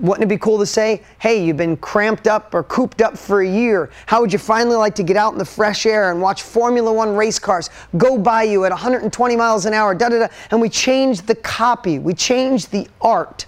wouldn't 0.00 0.22
it 0.22 0.28
be 0.28 0.38
cool 0.38 0.58
to 0.58 0.66
say, 0.66 1.02
hey, 1.18 1.44
you've 1.44 1.56
been 1.56 1.76
cramped 1.76 2.28
up 2.28 2.54
or 2.54 2.62
cooped 2.62 3.02
up 3.02 3.18
for 3.18 3.42
a 3.42 3.48
year. 3.48 3.90
How 4.06 4.20
would 4.20 4.32
you 4.32 4.38
finally 4.38 4.76
like 4.76 4.94
to 4.94 5.02
get 5.02 5.16
out 5.16 5.32
in 5.32 5.38
the 5.38 5.44
fresh 5.44 5.84
air 5.86 6.12
and 6.12 6.22
watch 6.22 6.42
Formula 6.42 6.92
One 6.92 7.16
race 7.16 7.38
cars 7.38 7.68
go 7.96 8.16
by 8.16 8.44
you 8.44 8.64
at 8.64 8.70
120 8.70 9.36
miles 9.36 9.66
an 9.66 9.74
hour, 9.74 9.94
da 9.94 10.08
da 10.08 10.20
da? 10.20 10.28
And 10.52 10.60
we 10.60 10.68
changed 10.68 11.26
the 11.26 11.34
copy, 11.34 11.98
we 11.98 12.14
changed 12.14 12.70
the 12.70 12.86
art. 13.00 13.46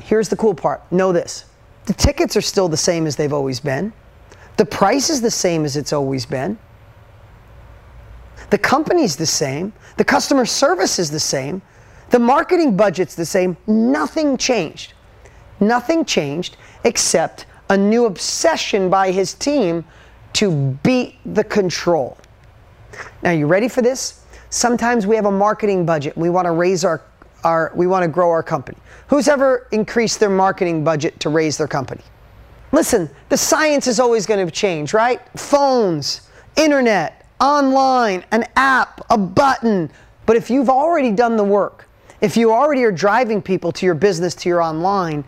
Here's 0.00 0.28
the 0.28 0.36
cool 0.36 0.54
part 0.54 0.82
know 0.92 1.12
this 1.12 1.46
the 1.90 1.94
tickets 1.94 2.36
are 2.36 2.40
still 2.40 2.68
the 2.68 2.76
same 2.76 3.04
as 3.04 3.16
they've 3.16 3.32
always 3.32 3.58
been. 3.58 3.92
The 4.58 4.64
price 4.64 5.10
is 5.10 5.20
the 5.20 5.30
same 5.32 5.64
as 5.64 5.76
it's 5.76 5.92
always 5.92 6.24
been. 6.24 6.56
The 8.50 8.58
company's 8.58 9.16
the 9.16 9.26
same. 9.26 9.72
The 9.96 10.04
customer 10.04 10.46
service 10.46 11.00
is 11.00 11.10
the 11.10 11.18
same. 11.18 11.60
The 12.10 12.20
marketing 12.20 12.76
budget's 12.76 13.16
the 13.16 13.26
same. 13.26 13.56
Nothing 13.66 14.36
changed. 14.36 14.92
Nothing 15.58 16.04
changed 16.04 16.58
except 16.84 17.46
a 17.70 17.76
new 17.76 18.04
obsession 18.04 18.88
by 18.88 19.10
his 19.10 19.34
team 19.34 19.84
to 20.34 20.78
beat 20.84 21.16
the 21.34 21.42
control. 21.42 22.16
Now, 23.24 23.32
you 23.32 23.48
ready 23.48 23.66
for 23.66 23.82
this? 23.82 24.24
Sometimes 24.50 25.08
we 25.08 25.16
have 25.16 25.26
a 25.26 25.32
marketing 25.32 25.84
budget. 25.86 26.16
We 26.16 26.30
want 26.30 26.46
to 26.46 26.52
raise 26.52 26.84
our, 26.84 27.02
our 27.44 27.72
we 27.74 27.86
want 27.86 28.02
to 28.02 28.08
grow 28.08 28.30
our 28.30 28.42
company. 28.42 28.78
Who's 29.08 29.28
ever 29.28 29.66
increased 29.72 30.20
their 30.20 30.30
marketing 30.30 30.84
budget 30.84 31.18
to 31.20 31.28
raise 31.28 31.56
their 31.56 31.68
company? 31.68 32.02
Listen, 32.72 33.10
the 33.28 33.36
science 33.36 33.86
is 33.86 33.98
always 33.98 34.26
going 34.26 34.44
to 34.44 34.52
change, 34.52 34.94
right? 34.94 35.20
Phones, 35.36 36.28
internet, 36.56 37.26
online, 37.40 38.24
an 38.30 38.44
app, 38.56 39.00
a 39.10 39.18
button. 39.18 39.90
But 40.26 40.36
if 40.36 40.50
you've 40.50 40.70
already 40.70 41.10
done 41.10 41.36
the 41.36 41.44
work, 41.44 41.88
if 42.20 42.36
you 42.36 42.52
already 42.52 42.84
are 42.84 42.92
driving 42.92 43.42
people 43.42 43.72
to 43.72 43.86
your 43.86 43.94
business, 43.94 44.34
to 44.36 44.48
your 44.48 44.62
online, 44.62 45.24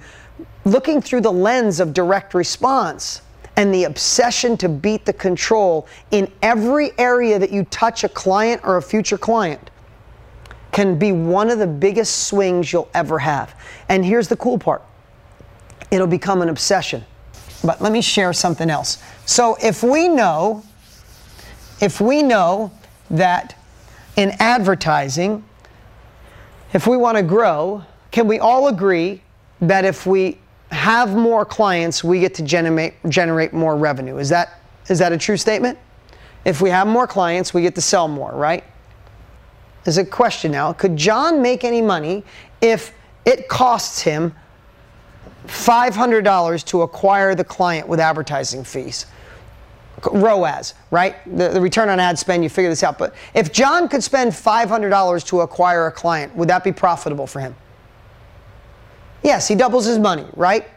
looking 0.64 1.00
through 1.00 1.22
the 1.22 1.32
lens 1.32 1.80
of 1.80 1.92
direct 1.92 2.34
response 2.34 3.22
and 3.56 3.74
the 3.74 3.84
obsession 3.84 4.56
to 4.58 4.68
beat 4.68 5.04
the 5.04 5.12
control 5.12 5.88
in 6.10 6.30
every 6.42 6.96
area 6.98 7.38
that 7.38 7.50
you 7.50 7.64
touch 7.64 8.04
a 8.04 8.08
client 8.08 8.60
or 8.64 8.76
a 8.76 8.82
future 8.82 9.18
client 9.18 9.70
can 10.72 10.98
be 10.98 11.12
one 11.12 11.50
of 11.50 11.58
the 11.58 11.66
biggest 11.66 12.26
swings 12.26 12.72
you'll 12.72 12.90
ever 12.94 13.18
have. 13.18 13.54
And 13.88 14.04
here's 14.04 14.28
the 14.28 14.36
cool 14.36 14.58
part 14.58 14.82
it'll 15.90 16.06
become 16.06 16.40
an 16.42 16.48
obsession. 16.48 17.04
But 17.62 17.80
let 17.80 17.92
me 17.92 18.00
share 18.00 18.32
something 18.32 18.70
else. 18.70 19.00
So 19.26 19.56
if 19.62 19.82
we 19.82 20.08
know, 20.08 20.64
if 21.80 22.00
we 22.00 22.22
know 22.22 22.72
that 23.10 23.54
in 24.16 24.32
advertising, 24.38 25.44
if 26.72 26.86
we 26.86 26.96
want 26.96 27.18
to 27.18 27.22
grow, 27.22 27.84
can 28.10 28.26
we 28.26 28.38
all 28.38 28.68
agree 28.68 29.22
that 29.60 29.84
if 29.84 30.06
we 30.06 30.38
have 30.70 31.14
more 31.14 31.44
clients, 31.44 32.02
we 32.02 32.20
get 32.20 32.34
to 32.34 32.42
generate, 32.42 32.94
generate 33.08 33.52
more 33.52 33.76
revenue? 33.76 34.16
Is 34.16 34.30
that, 34.30 34.60
is 34.88 34.98
that 34.98 35.12
a 35.12 35.18
true 35.18 35.36
statement? 35.36 35.78
If 36.44 36.60
we 36.60 36.70
have 36.70 36.86
more 36.86 37.06
clients, 37.06 37.54
we 37.54 37.62
get 37.62 37.74
to 37.76 37.82
sell 37.82 38.08
more, 38.08 38.32
right? 38.32 38.64
There's 39.84 39.98
a 39.98 40.04
question 40.04 40.52
now. 40.52 40.72
Could 40.72 40.96
John 40.96 41.42
make 41.42 41.64
any 41.64 41.82
money 41.82 42.24
if 42.60 42.92
it 43.24 43.48
costs 43.48 44.00
him 44.00 44.34
$500 45.46 46.64
to 46.66 46.82
acquire 46.82 47.34
the 47.34 47.44
client 47.44 47.88
with 47.88 48.00
advertising 48.00 48.64
fees. 48.64 49.06
ROAS, 50.10 50.74
right? 50.90 51.16
The, 51.36 51.50
the, 51.50 51.60
return 51.60 51.88
on 51.88 52.00
ad 52.00 52.18
spend, 52.18 52.42
you 52.42 52.48
figure 52.48 52.70
this 52.70 52.82
out. 52.82 52.98
But 52.98 53.14
if 53.34 53.52
John 53.52 53.88
could 53.88 54.02
spend 54.02 54.32
$500 54.32 55.26
to 55.26 55.40
acquire 55.42 55.86
a 55.86 55.92
client, 55.92 56.34
would 56.34 56.48
that 56.48 56.64
be 56.64 56.72
profitable 56.72 57.26
for 57.26 57.40
him? 57.40 57.54
Yes, 59.22 59.46
he 59.46 59.54
doubles 59.54 59.84
his 59.84 59.98
money, 59.98 60.26
right? 60.34 60.68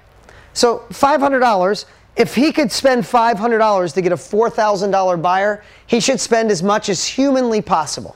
So 0.54 0.86
$500, 0.90 1.86
if 2.16 2.36
he 2.36 2.52
could 2.52 2.72
spend 2.72 3.04
$500 3.04 3.94
to 3.94 4.02
get 4.02 4.12
a 4.12 4.16
$4,000 4.16 5.22
buyer, 5.22 5.64
he 5.88 6.00
should 6.00 6.20
spend 6.20 6.52
as 6.52 6.62
much 6.62 6.90
as 6.90 7.06
humanly 7.06 7.62
possible. 7.62 8.16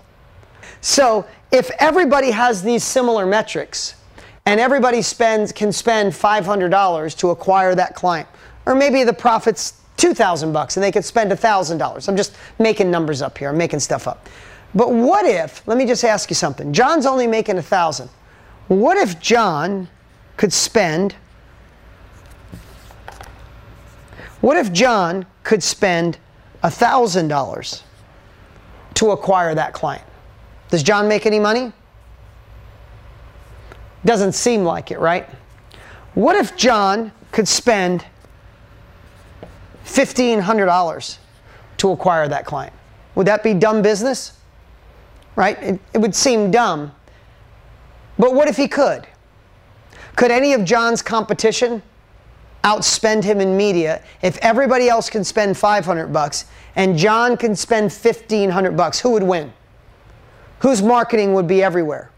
So 0.82 1.26
if 1.52 1.70
everybody 1.80 2.32
has 2.32 2.64
these 2.64 2.84
similar 2.84 3.26
metrics, 3.26 3.96
and 4.50 4.60
everybody 4.60 5.04
spends 5.04 5.52
can 5.52 5.72
spend 5.72 6.12
$500 6.12 7.18
to 7.18 7.30
acquire 7.30 7.76
that 7.76 7.94
client. 7.94 8.28
Or 8.66 8.74
maybe 8.74 9.04
the 9.04 9.14
profit's 9.14 9.80
2000 9.98 10.52
bucks 10.52 10.76
and 10.76 10.84
they 10.84 10.92
could 10.92 11.06
spend 11.06 11.32
$1,000. 11.32 12.10
I'm 12.10 12.18
just 12.18 12.36
making 12.58 12.90
numbers 12.90 13.22
up 13.22 13.38
here. 13.38 13.50
I'm 13.50 13.58
making 13.58 13.80
stuff 13.80 14.08
up. 14.08 14.28
But 14.74 14.92
what 14.92 15.26
if, 15.26 15.68
let 15.68 15.78
me 15.78 15.86
just 15.86 16.04
ask 16.04 16.32
you 16.32 16.36
something. 16.36 16.74
John's 16.74 17.06
only 17.06 17.28
making 17.28 17.58
1000. 17.58 18.10
What 18.70 18.98
if 18.98 19.20
John 19.20 19.88
could 20.36 20.52
spend 20.52 21.16
What 24.42 24.58
if 24.58 24.72
John 24.72 25.26
could 25.44 25.62
spend 25.62 26.18
$1,000 26.64 27.82
to 28.94 29.12
acquire 29.12 29.54
that 29.54 29.74
client? 29.74 30.04
Does 30.70 30.84
John 30.84 31.08
make 31.08 31.26
any 31.26 31.40
money? 31.40 31.74
Doesn't 34.06 34.34
seem 34.34 34.64
like 34.64 34.92
it, 34.92 35.00
right? 35.00 35.28
What 36.14 36.36
if 36.36 36.56
John 36.56 37.12
could 37.32 37.48
spend 37.48 38.06
$1,500 39.86 41.18
to 41.78 41.92
acquire 41.92 42.28
that 42.28 42.46
client? 42.46 42.74
Would 43.16 43.28
that 43.28 43.44
be 43.44 43.54
dumb 43.54 43.82
business? 43.82 44.34
Right? 45.36 45.62
It, 45.62 45.80
it, 45.94 45.98
would 45.98 46.16
seem 46.16 46.52
dumb. 46.52 46.94
But 48.18 48.34
what 48.34 48.48
if 48.48 48.58
he 48.58 48.68
could? 48.68 49.08
Could 50.16 50.32
any 50.32 50.54
of 50.54 50.66
John's 50.66 51.02
competition 51.02 51.82
outspend 52.64 53.24
him 53.24 53.40
in 53.40 53.56
media 53.56 54.04
if 54.22 54.38
everybody 54.40 54.90
else 54.90 55.10
can 55.10 55.24
spend 55.24 55.58
500 55.58 56.08
bucks 56.08 56.46
and 56.76 56.98
John 56.98 57.38
can 57.38 57.56
spend 57.56 57.86
1500 57.86 58.76
bucks? 58.76 59.00
Who 59.00 59.12
would 59.12 59.24
win? 59.24 59.54
Whose 60.60 60.82
marketing 60.82 61.34
would 61.34 61.48
be 61.48 61.64
everywhere? 61.64 62.12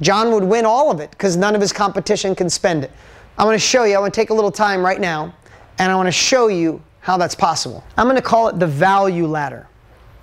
John 0.00 0.32
would 0.32 0.44
win 0.44 0.66
all 0.66 0.90
of 0.90 1.00
it 1.00 1.10
because 1.10 1.36
none 1.36 1.54
of 1.54 1.60
his 1.60 1.72
competition 1.72 2.34
can 2.34 2.50
spend 2.50 2.84
it. 2.84 2.90
I'm 3.38 3.46
going 3.46 3.54
to 3.54 3.58
show 3.58 3.84
you, 3.84 3.96
I 3.96 3.98
want 3.98 4.12
to 4.12 4.20
take 4.20 4.30
a 4.30 4.34
little 4.34 4.50
time 4.50 4.84
right 4.84 5.00
now, 5.00 5.34
and 5.78 5.90
I 5.90 5.96
want 5.96 6.06
to 6.06 6.12
show 6.12 6.48
you 6.48 6.82
how 7.00 7.16
that's 7.16 7.34
possible. 7.34 7.84
I'm 7.96 8.06
going 8.06 8.16
to 8.16 8.22
call 8.22 8.48
it 8.48 8.58
the 8.58 8.66
value 8.66 9.26
ladder. 9.26 9.68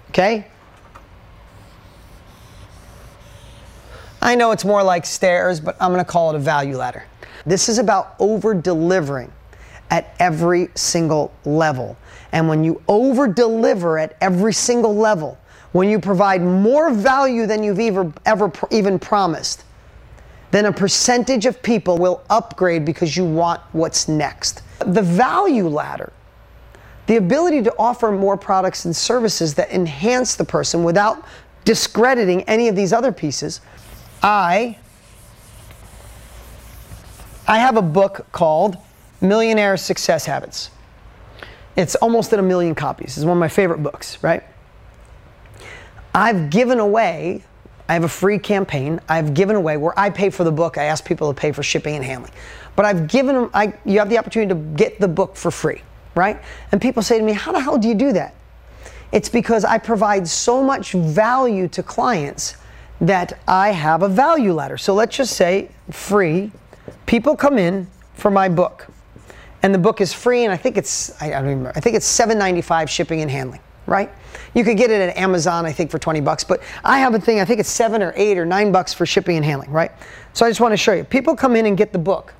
Okay? 0.09 0.47
I 4.21 4.35
know 4.35 4.51
it's 4.51 4.65
more 4.65 4.83
like 4.83 5.05
stairs, 5.05 5.59
but 5.59 5.75
I'm 5.79 5.91
going 5.91 6.03
to 6.03 6.09
call 6.09 6.29
it 6.31 6.35
a 6.35 6.39
value 6.39 6.77
ladder. 6.77 7.05
This 7.45 7.67
is 7.69 7.77
about 7.77 8.15
over 8.19 8.53
delivering 8.53 9.31
at 9.89 10.15
every 10.19 10.69
single 10.75 11.33
level. 11.45 11.97
And 12.31 12.47
when 12.47 12.63
you 12.63 12.81
over 12.87 13.27
deliver 13.27 13.97
at 13.97 14.17
every 14.21 14.53
single 14.53 14.95
level, 14.95 15.37
when 15.73 15.89
you 15.89 15.99
provide 15.99 16.41
more 16.41 16.91
value 16.91 17.45
than 17.45 17.63
you've 17.63 17.79
ever, 17.79 18.11
ever 18.25 18.51
even 18.71 18.97
promised, 18.97 19.65
then 20.51 20.65
a 20.65 20.71
percentage 20.71 21.45
of 21.45 21.61
people 21.63 21.97
will 21.97 22.23
upgrade 22.29 22.85
because 22.85 23.17
you 23.17 23.25
want 23.25 23.59
what's 23.71 24.07
next. 24.07 24.61
The 24.85 25.01
value 25.01 25.67
ladder, 25.67 26.13
the 27.07 27.17
ability 27.17 27.63
to 27.63 27.73
offer 27.77 28.11
more 28.11 28.37
products 28.37 28.85
and 28.85 28.95
services 28.95 29.55
that 29.55 29.71
enhance 29.71 30.35
the 30.35 30.45
person 30.45 30.83
without 30.83 31.25
discrediting 31.65 32.43
any 32.43 32.67
of 32.67 32.75
these 32.75 32.93
other 32.93 33.11
pieces. 33.11 33.59
I 34.21 34.77
I 37.47 37.57
have 37.57 37.75
a 37.75 37.81
book 37.81 38.27
called 38.31 38.77
Millionaire 39.19 39.75
Success 39.75 40.25
Habits. 40.25 40.69
It's 41.75 41.95
almost 41.95 42.31
at 42.31 42.39
a 42.39 42.43
million 42.43 42.75
copies. 42.75 43.17
It's 43.17 43.25
one 43.25 43.35
of 43.35 43.39
my 43.39 43.49
favorite 43.49 43.81
books, 43.81 44.21
right? 44.23 44.43
I've 46.13 46.49
given 46.49 46.79
away, 46.79 47.43
I 47.89 47.93
have 47.93 48.03
a 48.03 48.09
free 48.09 48.39
campaign. 48.39 48.99
I've 49.09 49.33
given 49.33 49.55
away 49.55 49.77
where 49.77 49.97
I 49.99 50.09
pay 50.09 50.29
for 50.29 50.43
the 50.43 50.51
book. 50.51 50.77
I 50.77 50.85
ask 50.85 51.03
people 51.03 51.33
to 51.33 51.39
pay 51.39 51.51
for 51.51 51.63
shipping 51.63 51.95
and 51.95 52.03
handling. 52.03 52.31
But 52.75 52.85
I've 52.85 53.07
given 53.07 53.35
them, 53.35 53.49
I, 53.53 53.73
you 53.85 53.99
have 53.99 54.09
the 54.09 54.17
opportunity 54.17 54.49
to 54.49 54.77
get 54.77 54.99
the 54.99 55.07
book 55.07 55.35
for 55.35 55.51
free, 55.51 55.81
right? 56.15 56.39
And 56.71 56.81
people 56.81 57.03
say 57.03 57.17
to 57.17 57.23
me, 57.23 57.33
How 57.33 57.51
the 57.51 57.59
hell 57.59 57.77
do 57.77 57.87
you 57.87 57.95
do 57.95 58.13
that? 58.13 58.35
It's 59.11 59.29
because 59.29 59.63
I 59.63 59.77
provide 59.77 60.27
so 60.27 60.63
much 60.63 60.93
value 60.93 61.67
to 61.69 61.83
clients 61.83 62.57
that 63.01 63.39
I 63.47 63.71
have 63.71 64.01
a 64.01 64.09
value 64.09 64.53
ladder. 64.53 64.77
So 64.77 64.93
let's 64.93 65.15
just 65.15 65.35
say 65.35 65.69
free. 65.91 66.51
People 67.05 67.35
come 67.35 67.57
in 67.57 67.87
for 68.15 68.31
my 68.31 68.49
book. 68.49 68.87
And 69.61 69.73
the 69.73 69.79
book 69.79 70.01
is 70.01 70.11
free, 70.11 70.43
and 70.43 70.51
I 70.51 70.57
think 70.57 70.77
it's 70.77 71.21
I, 71.21 71.27
I 71.27 71.29
don't 71.39 71.45
remember, 71.45 71.71
I 71.75 71.79
think 71.79 71.95
it's 71.95 72.19
$7.95 72.19 72.89
shipping 72.89 73.21
and 73.21 73.31
handling 73.31 73.61
right? 73.85 74.11
You 74.53 74.63
could 74.63 74.77
get 74.77 74.89
it 74.89 75.09
at 75.09 75.17
Amazon, 75.17 75.65
I 75.65 75.71
think, 75.71 75.91
for 75.91 75.99
20 75.99 76.21
bucks, 76.21 76.43
but 76.43 76.61
I 76.83 76.99
have 76.99 77.13
a 77.13 77.19
thing, 77.19 77.39
I 77.39 77.45
think 77.45 77.59
it's 77.59 77.69
seven 77.69 78.01
or 78.01 78.13
eight 78.15 78.37
or 78.37 78.45
nine 78.45 78.71
bucks 78.71 78.93
for 78.93 79.05
shipping 79.05 79.35
and 79.35 79.45
handling, 79.45 79.71
right? 79.71 79.91
So 80.33 80.45
I 80.45 80.49
just 80.49 80.61
want 80.61 80.71
to 80.71 80.77
show 80.77 80.93
you. 80.93 81.03
People 81.03 81.35
come 81.35 81.55
in 81.55 81.65
and 81.65 81.77
get 81.77 81.91
the 81.91 81.99
book. 81.99 82.33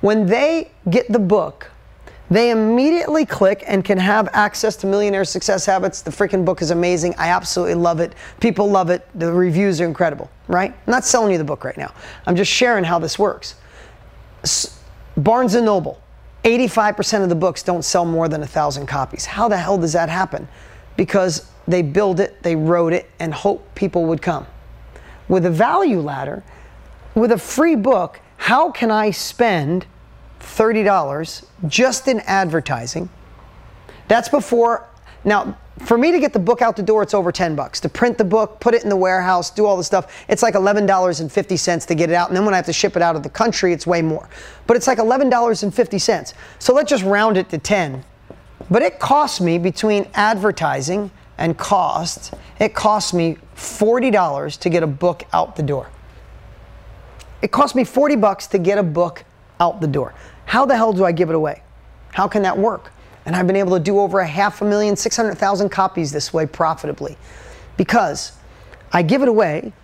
When 0.00 0.26
they 0.26 0.70
get 0.90 1.10
the 1.10 1.18
book, 1.18 1.70
they 2.30 2.50
immediately 2.50 3.24
click 3.24 3.64
and 3.66 3.84
can 3.84 3.96
have 3.98 4.28
access 4.32 4.76
to 4.76 4.86
Millionaire 4.86 5.24
Success 5.24 5.64
Habits. 5.64 6.02
The 6.02 6.10
freaking 6.10 6.44
book 6.44 6.60
is 6.60 6.70
amazing. 6.70 7.14
I 7.16 7.28
absolutely 7.28 7.74
love 7.74 8.00
it. 8.00 8.14
People 8.38 8.70
love 8.70 8.90
it. 8.90 9.08
The 9.14 9.32
reviews 9.32 9.80
are 9.80 9.86
incredible, 9.86 10.30
right? 10.46 10.72
I'm 10.72 10.90
not 10.90 11.04
selling 11.04 11.32
you 11.32 11.38
the 11.38 11.44
book 11.44 11.64
right 11.64 11.76
now. 11.76 11.94
I'm 12.26 12.36
just 12.36 12.52
sharing 12.52 12.84
how 12.84 12.98
this 12.98 13.18
works. 13.18 13.54
Barnes 15.16 15.54
and 15.54 15.64
Noble, 15.64 16.00
85% 16.48 17.22
of 17.22 17.28
the 17.28 17.34
books 17.34 17.62
don't 17.62 17.84
sell 17.84 18.04
more 18.04 18.28
than 18.28 18.42
a 18.42 18.46
thousand 18.46 18.86
copies. 18.86 19.26
How 19.26 19.48
the 19.48 19.56
hell 19.56 19.78
does 19.78 19.92
that 19.92 20.08
happen? 20.08 20.48
Because 20.96 21.50
they 21.66 21.82
build 21.82 22.20
it, 22.20 22.42
they 22.42 22.56
wrote 22.56 22.92
it, 22.92 23.10
and 23.20 23.34
hope 23.34 23.74
people 23.74 24.06
would 24.06 24.22
come. 24.22 24.46
With 25.28 25.44
a 25.44 25.50
value 25.50 26.00
ladder, 26.00 26.42
with 27.14 27.32
a 27.32 27.38
free 27.38 27.76
book, 27.76 28.20
how 28.38 28.70
can 28.70 28.90
I 28.90 29.10
spend 29.10 29.86
$30 30.40 31.44
just 31.66 32.08
in 32.08 32.20
advertising? 32.20 33.10
That's 34.06 34.28
before, 34.28 34.88
now, 35.24 35.58
for 35.80 35.98
me 35.98 36.12
to 36.12 36.18
get 36.18 36.32
the 36.32 36.38
book 36.38 36.62
out 36.62 36.76
the 36.76 36.82
door, 36.82 37.02
it's 37.02 37.14
over 37.14 37.30
10 37.30 37.54
bucks. 37.54 37.80
To 37.80 37.88
print 37.88 38.18
the 38.18 38.24
book, 38.24 38.60
put 38.60 38.74
it 38.74 38.82
in 38.82 38.88
the 38.88 38.96
warehouse, 38.96 39.50
do 39.50 39.66
all 39.66 39.76
the 39.76 39.84
stuff, 39.84 40.24
it's 40.28 40.42
like 40.42 40.54
$11.50 40.54 41.86
to 41.86 41.94
get 41.94 42.10
it 42.10 42.14
out. 42.14 42.28
And 42.28 42.36
then 42.36 42.44
when 42.44 42.54
I 42.54 42.56
have 42.56 42.66
to 42.66 42.72
ship 42.72 42.96
it 42.96 43.02
out 43.02 43.16
of 43.16 43.22
the 43.22 43.28
country, 43.28 43.72
it's 43.72 43.86
way 43.86 44.02
more. 44.02 44.28
But 44.66 44.76
it's 44.76 44.86
like 44.86 44.98
$11.50. 44.98 46.34
So 46.58 46.74
let's 46.74 46.90
just 46.90 47.04
round 47.04 47.36
it 47.36 47.48
to 47.50 47.58
10. 47.58 48.04
But 48.70 48.82
it 48.82 48.98
cost 48.98 49.40
me 49.40 49.58
between 49.58 50.08
advertising 50.14 51.10
and 51.38 51.56
cost, 51.56 52.34
it 52.58 52.74
cost 52.74 53.14
me 53.14 53.38
$40 53.56 54.58
to 54.58 54.68
get 54.68 54.82
a 54.82 54.86
book 54.86 55.24
out 55.32 55.56
the 55.56 55.62
door. 55.62 55.90
It 57.40 57.52
cost 57.52 57.76
me 57.76 57.84
40 57.84 58.16
bucks 58.16 58.46
to 58.48 58.58
get 58.58 58.78
a 58.78 58.82
book 58.82 59.24
out 59.60 59.80
the 59.80 59.86
door. 59.86 60.14
How 60.46 60.66
the 60.66 60.76
hell 60.76 60.92
do 60.92 61.04
I 61.04 61.12
give 61.12 61.30
it 61.30 61.36
away? 61.36 61.62
How 62.12 62.26
can 62.26 62.42
that 62.42 62.58
work? 62.58 62.90
And 63.28 63.36
I've 63.36 63.46
been 63.46 63.56
able 63.56 63.76
to 63.76 63.82
do 63.82 63.98
over 63.98 64.20
a 64.20 64.26
half 64.26 64.62
a 64.62 64.64
million, 64.64 64.96
600,000 64.96 65.68
copies 65.68 66.10
this 66.10 66.32
way 66.32 66.46
profitably 66.46 67.18
because 67.76 68.32
I 68.90 69.02
give 69.02 69.20
it 69.20 69.28
away 69.28 69.74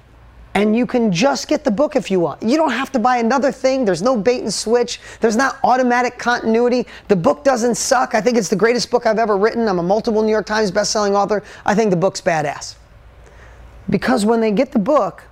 and 0.54 0.74
you 0.74 0.86
can 0.86 1.12
just 1.12 1.46
get 1.46 1.62
the 1.62 1.70
book 1.70 1.94
if 1.94 2.10
you 2.10 2.20
want. 2.20 2.42
You 2.42 2.56
don't 2.56 2.70
have 2.70 2.90
to 2.92 2.98
buy 2.98 3.18
another 3.18 3.52
thing. 3.52 3.84
There's 3.84 4.00
no 4.00 4.16
bait 4.16 4.40
and 4.40 4.54
switch. 4.54 4.98
There's 5.20 5.36
not 5.36 5.58
automatic 5.62 6.18
continuity. 6.18 6.86
The 7.08 7.16
book 7.16 7.44
doesn't 7.44 7.74
suck. 7.74 8.14
I 8.14 8.22
think 8.22 8.38
it's 8.38 8.48
the 8.48 8.56
greatest 8.56 8.90
book 8.90 9.04
I've 9.04 9.18
ever 9.18 9.36
written. 9.36 9.68
I'm 9.68 9.78
a 9.78 9.82
multiple 9.82 10.22
New 10.22 10.30
York 10.30 10.46
Times 10.46 10.72
bestselling 10.72 11.12
author. 11.12 11.42
I 11.66 11.74
think 11.74 11.90
the 11.90 11.98
book's 11.98 12.22
badass. 12.22 12.76
Because 13.90 14.24
when 14.24 14.40
they 14.40 14.52
get 14.52 14.72
the 14.72 14.78
book, 14.78 15.22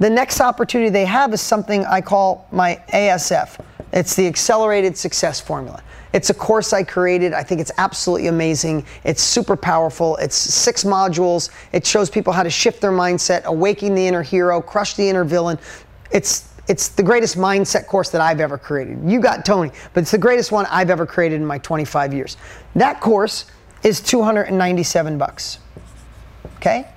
the 0.00 0.10
next 0.10 0.40
opportunity 0.40 0.90
they 0.90 1.04
have 1.04 1.32
is 1.32 1.40
something 1.40 1.84
I 1.84 2.00
call 2.00 2.48
my 2.50 2.82
ASF. 2.88 3.64
It's 3.92 4.16
the 4.16 4.26
Accelerated 4.26 4.96
Success 4.96 5.40
Formula. 5.40 5.80
It's 6.14 6.30
a 6.30 6.34
course 6.34 6.72
I 6.72 6.84
created. 6.84 7.34
I 7.34 7.42
think 7.42 7.60
it's 7.60 7.72
absolutely 7.76 8.28
amazing. 8.28 8.86
It's 9.02 9.20
super 9.20 9.56
powerful. 9.56 10.16
It's 10.16 10.36
six 10.36 10.84
modules. 10.84 11.50
It 11.72 11.84
shows 11.84 12.08
people 12.08 12.32
how 12.32 12.44
to 12.44 12.50
shift 12.50 12.80
their 12.80 12.92
mindset, 12.92 13.42
awaken 13.44 13.96
the 13.96 14.06
inner 14.06 14.22
hero, 14.22 14.62
crush 14.62 14.94
the 14.94 15.06
inner 15.06 15.24
villain. 15.24 15.58
It's 16.12 16.48
it's 16.66 16.88
the 16.88 17.02
greatest 17.02 17.36
mindset 17.36 17.86
course 17.86 18.08
that 18.10 18.22
I've 18.22 18.40
ever 18.40 18.56
created. 18.56 18.98
You 19.04 19.20
got 19.20 19.44
Tony, 19.44 19.70
but 19.92 20.02
it's 20.02 20.12
the 20.12 20.18
greatest 20.18 20.50
one 20.50 20.66
I've 20.70 20.88
ever 20.88 21.04
created 21.04 21.36
in 21.36 21.44
my 21.44 21.58
25 21.58 22.14
years. 22.14 22.38
That 22.74 23.00
course 23.00 23.44
is 23.82 24.00
297 24.00 25.18
bucks. 25.18 25.58
Okay? 26.56 26.88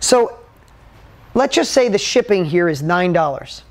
So 0.00 0.38
let's 1.34 1.54
just 1.54 1.72
say 1.72 1.90
the 1.90 1.98
shipping 1.98 2.46
here 2.46 2.70
is 2.70 2.82
$9. 2.82 3.62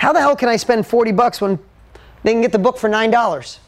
How 0.00 0.14
the 0.14 0.18
hell 0.18 0.34
can 0.34 0.48
I 0.48 0.56
spend 0.56 0.86
40 0.86 1.12
bucks 1.12 1.42
when 1.42 1.58
they 2.22 2.32
can 2.32 2.40
get 2.40 2.52
the 2.52 2.58
book 2.58 2.78
for 2.78 2.88
$9? 2.88 3.58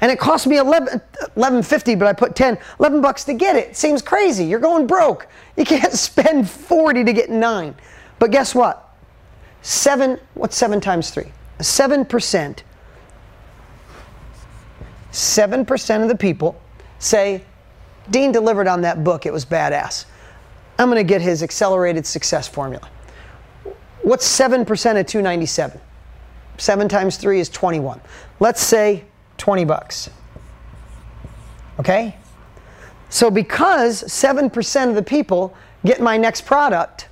And 0.00 0.10
it 0.10 0.18
cost 0.18 0.46
me 0.46 0.56
11, 0.56 0.98
11.50, 1.36 1.98
but 1.98 2.08
I 2.08 2.14
put 2.14 2.34
10, 2.34 2.56
11 2.80 3.02
bucks 3.02 3.24
to 3.24 3.34
get 3.34 3.54
it. 3.54 3.76
Seems 3.76 4.00
crazy. 4.00 4.46
You're 4.46 4.60
going 4.60 4.86
broke. 4.86 5.28
You 5.58 5.66
can't 5.66 5.92
spend 6.08 6.48
40 6.48 7.04
to 7.04 7.12
get 7.12 7.28
9. 7.28 7.74
But 8.18 8.30
guess 8.30 8.54
what? 8.54 8.96
7, 9.60 10.18
what's 10.32 10.56
7 10.56 10.80
times 10.80 11.10
3? 11.10 11.24
7%. 11.58 12.58
7% 15.12 16.02
of 16.02 16.08
the 16.08 16.16
people 16.16 16.58
say, 16.98 17.42
Dean 18.08 18.32
delivered 18.32 18.68
on 18.68 18.80
that 18.80 19.04
book. 19.04 19.26
It 19.26 19.34
was 19.34 19.44
badass. 19.44 20.06
I'm 20.78 20.88
going 20.88 20.96
to 20.96 21.04
get 21.04 21.20
his 21.20 21.42
accelerated 21.42 22.06
success 22.06 22.48
formula. 22.48 22.88
What's 24.06 24.24
7% 24.38 24.60
of 24.62 25.06
297? 25.06 25.80
7 26.58 26.88
times 26.88 27.16
3 27.16 27.40
is 27.40 27.48
21. 27.48 28.00
Let's 28.38 28.62
say 28.62 29.02
20 29.38 29.64
bucks. 29.64 30.10
Okay? 31.80 32.14
So 33.08 33.32
because 33.32 34.04
7% 34.04 34.88
of 34.88 34.94
the 34.94 35.02
people 35.02 35.56
get 35.84 36.00
my 36.00 36.16
next 36.16 36.42
product, 36.42 37.08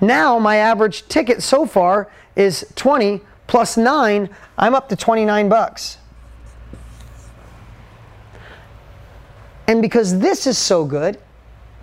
now 0.00 0.36
my 0.40 0.56
average 0.56 1.06
ticket 1.06 1.44
so 1.44 1.64
far 1.64 2.10
is 2.34 2.66
20 2.74 3.20
plus 3.46 3.76
9, 3.76 4.28
I'm 4.58 4.74
up 4.74 4.88
to 4.88 4.96
29 4.96 5.48
bucks. 5.48 5.98
And 9.68 9.80
because 9.80 10.18
this 10.18 10.48
is 10.48 10.58
so 10.58 10.84
good, 10.84 11.20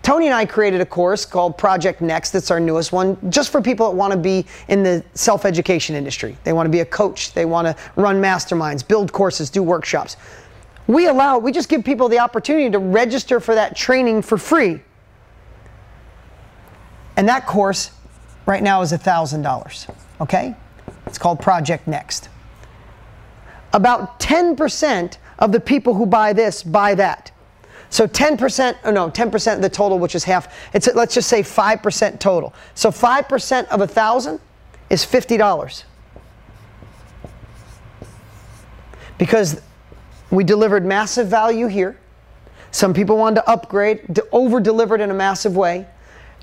Tony 0.04 0.26
and 0.26 0.34
I 0.34 0.46
created 0.46 0.82
a 0.82 0.86
course 0.86 1.26
called 1.26 1.58
Project 1.58 2.02
Next. 2.02 2.32
That's 2.32 2.50
our 2.50 2.60
newest 2.60 2.92
one, 2.92 3.18
just 3.30 3.52
for 3.52 3.62
people 3.62 3.90
that 3.90 3.96
want 3.96 4.12
to 4.12 4.18
be 4.18 4.46
in 4.68 4.82
the 4.82 5.04
self 5.14 5.46
education 5.46 5.96
industry. 5.96 6.36
They 6.44 6.54
want 6.54 6.66
to 6.66 6.72
be 6.72 6.80
a 6.80 6.86
coach, 6.86 7.34
they 7.34 7.46
want 7.46 7.68
to 7.68 7.76
run 7.96 8.22
masterminds, 8.22 8.88
build 8.88 9.12
courses, 9.14 9.50
do 9.50 9.62
workshops. 9.62 10.18
We 10.88 11.08
allow, 11.08 11.38
we 11.38 11.52
just 11.52 11.70
give 11.70 11.86
people 11.86 12.10
the 12.10 12.20
opportunity 12.20 12.70
to 12.72 12.80
register 12.80 13.40
for 13.40 13.54
that 13.56 13.76
training 13.76 14.24
for 14.24 14.38
free. 14.38 14.82
And 17.16 17.30
that 17.30 17.46
course 17.46 17.92
right 18.46 18.64
now 18.64 18.82
is 18.82 18.92
$1,000. 18.92 19.96
Okay? 20.22 20.56
It's 21.06 21.18
called 21.18 21.40
Project 21.40 21.88
Next. 21.88 22.30
About 23.74 24.20
10% 24.20 25.18
of 25.40 25.52
the 25.52 25.60
people 25.60 25.94
who 25.94 26.06
buy 26.06 26.34
this 26.34 26.64
buy 26.64 26.96
that. 26.96 27.31
So 27.92 28.08
10%, 28.08 28.78
oh 28.86 28.92
no, 28.92 29.12
10% 29.12 29.56
of 29.56 29.62
the 29.62 29.70
total, 29.70 30.00
which 30.00 30.16
is 30.16 30.24
half, 30.24 30.58
it's 30.74 30.88
let's 30.96 31.14
just 31.14 31.28
say 31.28 31.44
5% 31.44 32.20
total. 32.20 32.54
So 32.74 32.90
5% 32.90 33.68
of 33.68 33.82
a 33.82 33.88
thousand 33.88 34.40
is 34.90 35.06
$50. 35.06 35.84
Because 39.18 39.62
we 40.32 40.46
delivered 40.46 40.86
massive 40.86 41.28
value 41.28 41.68
here. 41.68 42.00
Some 42.72 42.94
people 42.94 43.18
wanted 43.18 43.42
to 43.42 43.50
upgrade, 43.50 44.16
to 44.16 44.26
over 44.32 44.62
delivered 44.62 45.02
in 45.02 45.12
a 45.12 45.14
massive 45.14 45.58
way. 45.58 45.86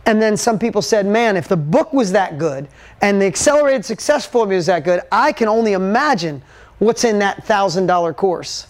And 0.05 0.21
then 0.21 0.37
some 0.37 0.59
people 0.59 0.83
said, 0.83 1.07
man, 1.07 1.35
if 1.39 1.49
the 1.49 1.57
book 1.57 1.95
was 1.95 2.13
that 2.13 2.39
good 2.39 2.69
and 3.01 3.21
the 3.21 3.27
accelerated 3.27 3.87
success 3.87 4.27
formula 4.27 4.59
is 4.59 4.67
that 4.67 4.85
good, 4.85 5.01
I 5.11 5.33
can 5.33 5.49
only 5.49 5.73
imagine 5.73 6.43
what's 6.79 7.05
in 7.05 7.19
that 7.21 7.47
$1,000 7.47 8.17
course. 8.17 8.67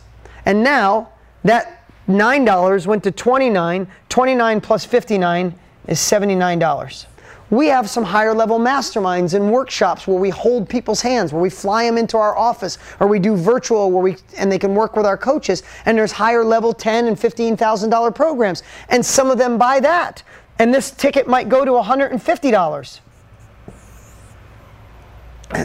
And 0.46 0.62
now 0.62 1.10
that 1.42 1.77
$9 2.08 2.86
went 2.86 3.04
to 3.04 3.10
29. 3.10 3.86
29 4.08 4.60
plus 4.60 4.84
59 4.84 5.54
is 5.86 5.98
$79. 5.98 7.06
We 7.50 7.68
have 7.68 7.88
some 7.88 8.04
higher 8.04 8.34
level 8.34 8.58
masterminds 8.58 9.32
and 9.32 9.50
workshops 9.50 10.06
where 10.06 10.18
we 10.18 10.28
hold 10.28 10.68
people's 10.68 11.00
hands, 11.00 11.32
where 11.32 11.40
we 11.40 11.48
fly 11.48 11.84
them 11.84 11.96
into 11.96 12.18
our 12.18 12.36
office, 12.36 12.76
or 13.00 13.06
we 13.06 13.18
do 13.18 13.36
virtual 13.36 13.90
where 13.90 14.02
we 14.02 14.16
and 14.36 14.52
they 14.52 14.58
can 14.58 14.74
work 14.74 14.96
with 14.96 15.06
our 15.06 15.16
coaches. 15.16 15.62
And 15.86 15.96
there's 15.96 16.12
higher 16.12 16.44
level 16.44 16.74
ten 16.74 17.06
and 17.06 17.18
fifteen 17.18 17.56
thousand 17.56 17.88
dollar 17.88 18.10
programs, 18.10 18.62
and 18.90 19.04
some 19.04 19.30
of 19.30 19.38
them 19.38 19.56
buy 19.56 19.80
that. 19.80 20.22
And 20.58 20.74
this 20.74 20.90
ticket 20.90 21.26
might 21.28 21.48
go 21.48 21.64
to 21.64 21.70
$150. 21.70 23.00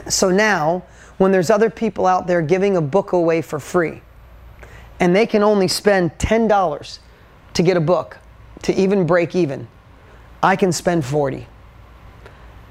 So 0.07 0.29
now, 0.29 0.83
when 1.17 1.31
there's 1.31 1.49
other 1.49 1.69
people 1.69 2.05
out 2.05 2.27
there 2.27 2.41
giving 2.41 2.77
a 2.77 2.81
book 2.81 3.11
away 3.11 3.41
for 3.41 3.59
free, 3.59 4.01
and 5.03 5.13
they 5.13 5.27
can 5.27 5.43
only 5.43 5.67
spend 5.67 6.17
$10 6.17 6.99
to 7.55 7.61
get 7.61 7.75
a 7.75 7.81
book 7.81 8.19
to 8.61 8.73
even 8.73 9.05
break 9.05 9.35
even, 9.35 9.67
I 10.41 10.55
can 10.55 10.71
spend 10.71 11.03
40. 11.03 11.45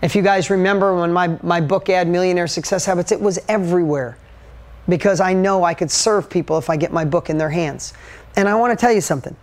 If 0.00 0.16
you 0.16 0.22
guys 0.22 0.48
remember 0.48 0.98
when 0.98 1.12
my, 1.12 1.38
my 1.42 1.60
book 1.60 1.90
ad, 1.90 2.08
Millionaire 2.08 2.46
Success 2.46 2.86
Habits, 2.86 3.12
it 3.12 3.20
was 3.20 3.38
everywhere 3.48 4.16
because 4.88 5.20
I 5.20 5.34
know 5.34 5.62
I 5.62 5.74
could 5.74 5.90
serve 5.90 6.30
people 6.30 6.56
if 6.56 6.70
I 6.70 6.76
get 6.78 6.90
my 6.90 7.04
book 7.04 7.28
in 7.28 7.36
their 7.36 7.50
hands. 7.50 7.92
And 8.34 8.48
I 8.48 8.54
want 8.54 8.70
to 8.70 8.80
tell 8.80 8.94
you 8.94 9.02
something. 9.02 9.36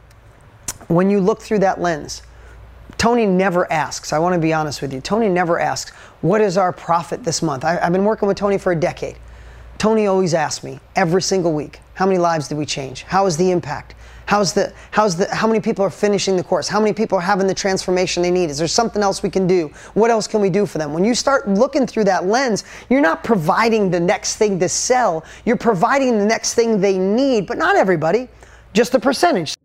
When 0.87 1.11
you 1.11 1.19
look 1.19 1.43
through 1.43 1.59
that 1.59 1.79
lens, 1.79 2.23
Tony 2.97 3.27
never 3.27 3.71
asks, 3.71 4.13
I 4.13 4.17
want 4.17 4.33
to 4.33 4.39
be 4.39 4.51
honest 4.51 4.81
with 4.81 4.93
you, 4.93 4.99
Tony 4.99 5.29
never 5.29 5.59
asks, 5.59 5.91
what 6.21 6.41
is 6.41 6.57
our 6.57 6.73
profit 6.73 7.23
this 7.23 7.43
month? 7.43 7.63
I, 7.63 7.73
have 7.75 7.93
been 7.93 8.03
working 8.03 8.27
with 8.27 8.37
Tony 8.37 8.57
for 8.57 8.71
a 8.71 8.75
decade. 8.75 9.19
Tony 9.79 10.07
always 10.07 10.33
asks 10.33 10.61
me 10.61 10.77
every 10.97 11.21
single 11.21 11.53
week, 11.53 11.79
how 11.93 12.05
many 12.05 12.17
lives 12.17 12.49
did 12.49 12.57
we 12.57 12.65
change? 12.65 13.03
How 13.03 13.25
is 13.27 13.37
the 13.37 13.49
impact? 13.49 13.95
How's 14.25 14.51
the, 14.51 14.73
how's 14.91 15.15
the, 15.15 15.33
how 15.33 15.47
many 15.47 15.61
people 15.61 15.85
are 15.85 15.89
finishing 15.89 16.35
the 16.35 16.43
course? 16.43 16.67
How 16.67 16.81
many 16.81 16.91
people 16.91 17.17
are 17.17 17.21
having 17.21 17.47
the 17.47 17.53
transformation 17.53 18.21
they 18.21 18.29
need? 18.29 18.49
Is 18.49 18.57
there 18.57 18.67
something 18.67 19.01
else 19.01 19.23
we 19.23 19.29
can 19.29 19.47
do? 19.47 19.69
What 19.93 20.11
else 20.11 20.27
can 20.27 20.41
we 20.41 20.49
do 20.49 20.65
for 20.65 20.79
them? 20.79 20.91
When 20.91 21.05
you 21.05 21.15
start 21.15 21.47
looking 21.47 21.87
through 21.87 22.03
that 22.03 22.25
lens, 22.25 22.65
you're 22.89 22.99
not 22.99 23.23
providing 23.23 23.89
the 23.89 24.01
next 24.01 24.35
thing 24.35 24.59
to 24.59 24.67
sell. 24.67 25.23
You're 25.45 25.55
providing 25.55 26.19
the 26.19 26.25
next 26.25 26.55
thing 26.55 26.81
they 26.81 26.97
need, 26.97 27.47
but 27.47 27.57
not 27.57 27.77
everybody, 27.77 28.27
just 28.73 28.93
a 28.95 28.99
percentage. 28.99 29.55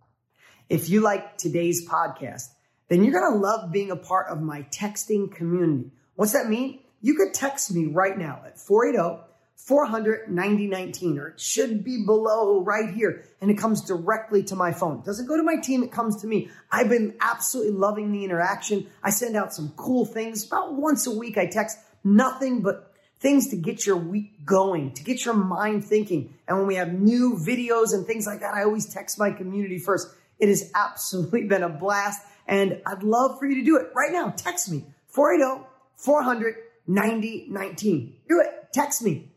If 0.69 0.89
you 0.89 1.01
like 1.01 1.39
today's 1.39 1.89
podcast, 1.89 2.45
then 2.89 3.03
you're 3.03 3.21
going 3.21 3.33
to 3.33 3.39
love 3.39 3.73
being 3.73 3.91
a 3.91 3.97
part 3.97 4.29
of 4.29 4.41
my 4.41 4.63
texting 4.71 5.35
community. 5.35 5.91
What's 6.15 6.33
that 6.35 6.49
mean? 6.49 6.85
You 7.03 7.17
could 7.17 7.35
text 7.35 7.75
me 7.75 7.87
right 7.87 8.17
now 8.17 8.43
at 8.47 8.61
480 8.61 9.34
400 9.57 10.31
9019, 10.31 11.19
or 11.19 11.29
it 11.29 11.41
should 11.41 11.85
be 11.85 12.05
below 12.05 12.63
right 12.63 12.93
here. 12.95 13.25
And 13.41 13.51
it 13.51 13.57
comes 13.57 13.81
directly 13.83 14.43
to 14.45 14.57
my 14.57 14.73
phone. 14.73 14.99
It 14.99 15.05
doesn't 15.05 15.27
go 15.27 15.37
to 15.37 15.43
my 15.43 15.57
team, 15.57 15.83
it 15.83 15.91
comes 15.91 16.21
to 16.21 16.27
me. 16.27 16.51
I've 16.71 16.89
been 16.89 17.15
absolutely 17.21 17.73
loving 17.73 18.13
the 18.13 18.25
interaction. 18.25 18.87
I 19.03 19.11
send 19.11 19.37
out 19.37 19.55
some 19.55 19.73
cool 19.77 20.05
things. 20.05 20.47
About 20.47 20.75
once 20.75 21.07
a 21.07 21.17
week, 21.17 21.39
I 21.39 21.47
text 21.47 21.79
nothing 22.03 22.61
but 22.61 22.93
things 23.21 23.49
to 23.49 23.57
get 23.57 23.87
your 23.87 23.97
week 23.97 24.45
going, 24.45 24.93
to 24.93 25.03
get 25.03 25.25
your 25.25 25.35
mind 25.35 25.85
thinking. 25.85 26.35
And 26.47 26.59
when 26.59 26.67
we 26.67 26.75
have 26.75 26.93
new 26.93 27.35
videos 27.35 27.95
and 27.95 28.07
things 28.07 28.27
like 28.27 28.41
that, 28.41 28.53
I 28.53 28.65
always 28.65 28.93
text 28.93 29.19
my 29.19 29.31
community 29.31 29.79
first. 29.79 30.09
It 30.39 30.49
has 30.49 30.71
absolutely 30.75 31.45
been 31.49 31.63
a 31.63 31.71
blast. 31.71 32.21
And 32.47 32.83
I'd 32.85 33.03
love 33.03 33.39
for 33.39 33.47
you 33.47 33.55
to 33.57 33.65
do 33.65 33.79
it 33.79 33.87
right 33.97 34.13
now. 34.13 34.29
Text 34.29 34.71
me 34.71 34.85
480 35.07 35.67
400 35.97 36.57
9019. 36.87 38.17
Do 38.29 38.41
it. 38.41 38.69
Text 38.75 39.03
me 39.03 39.31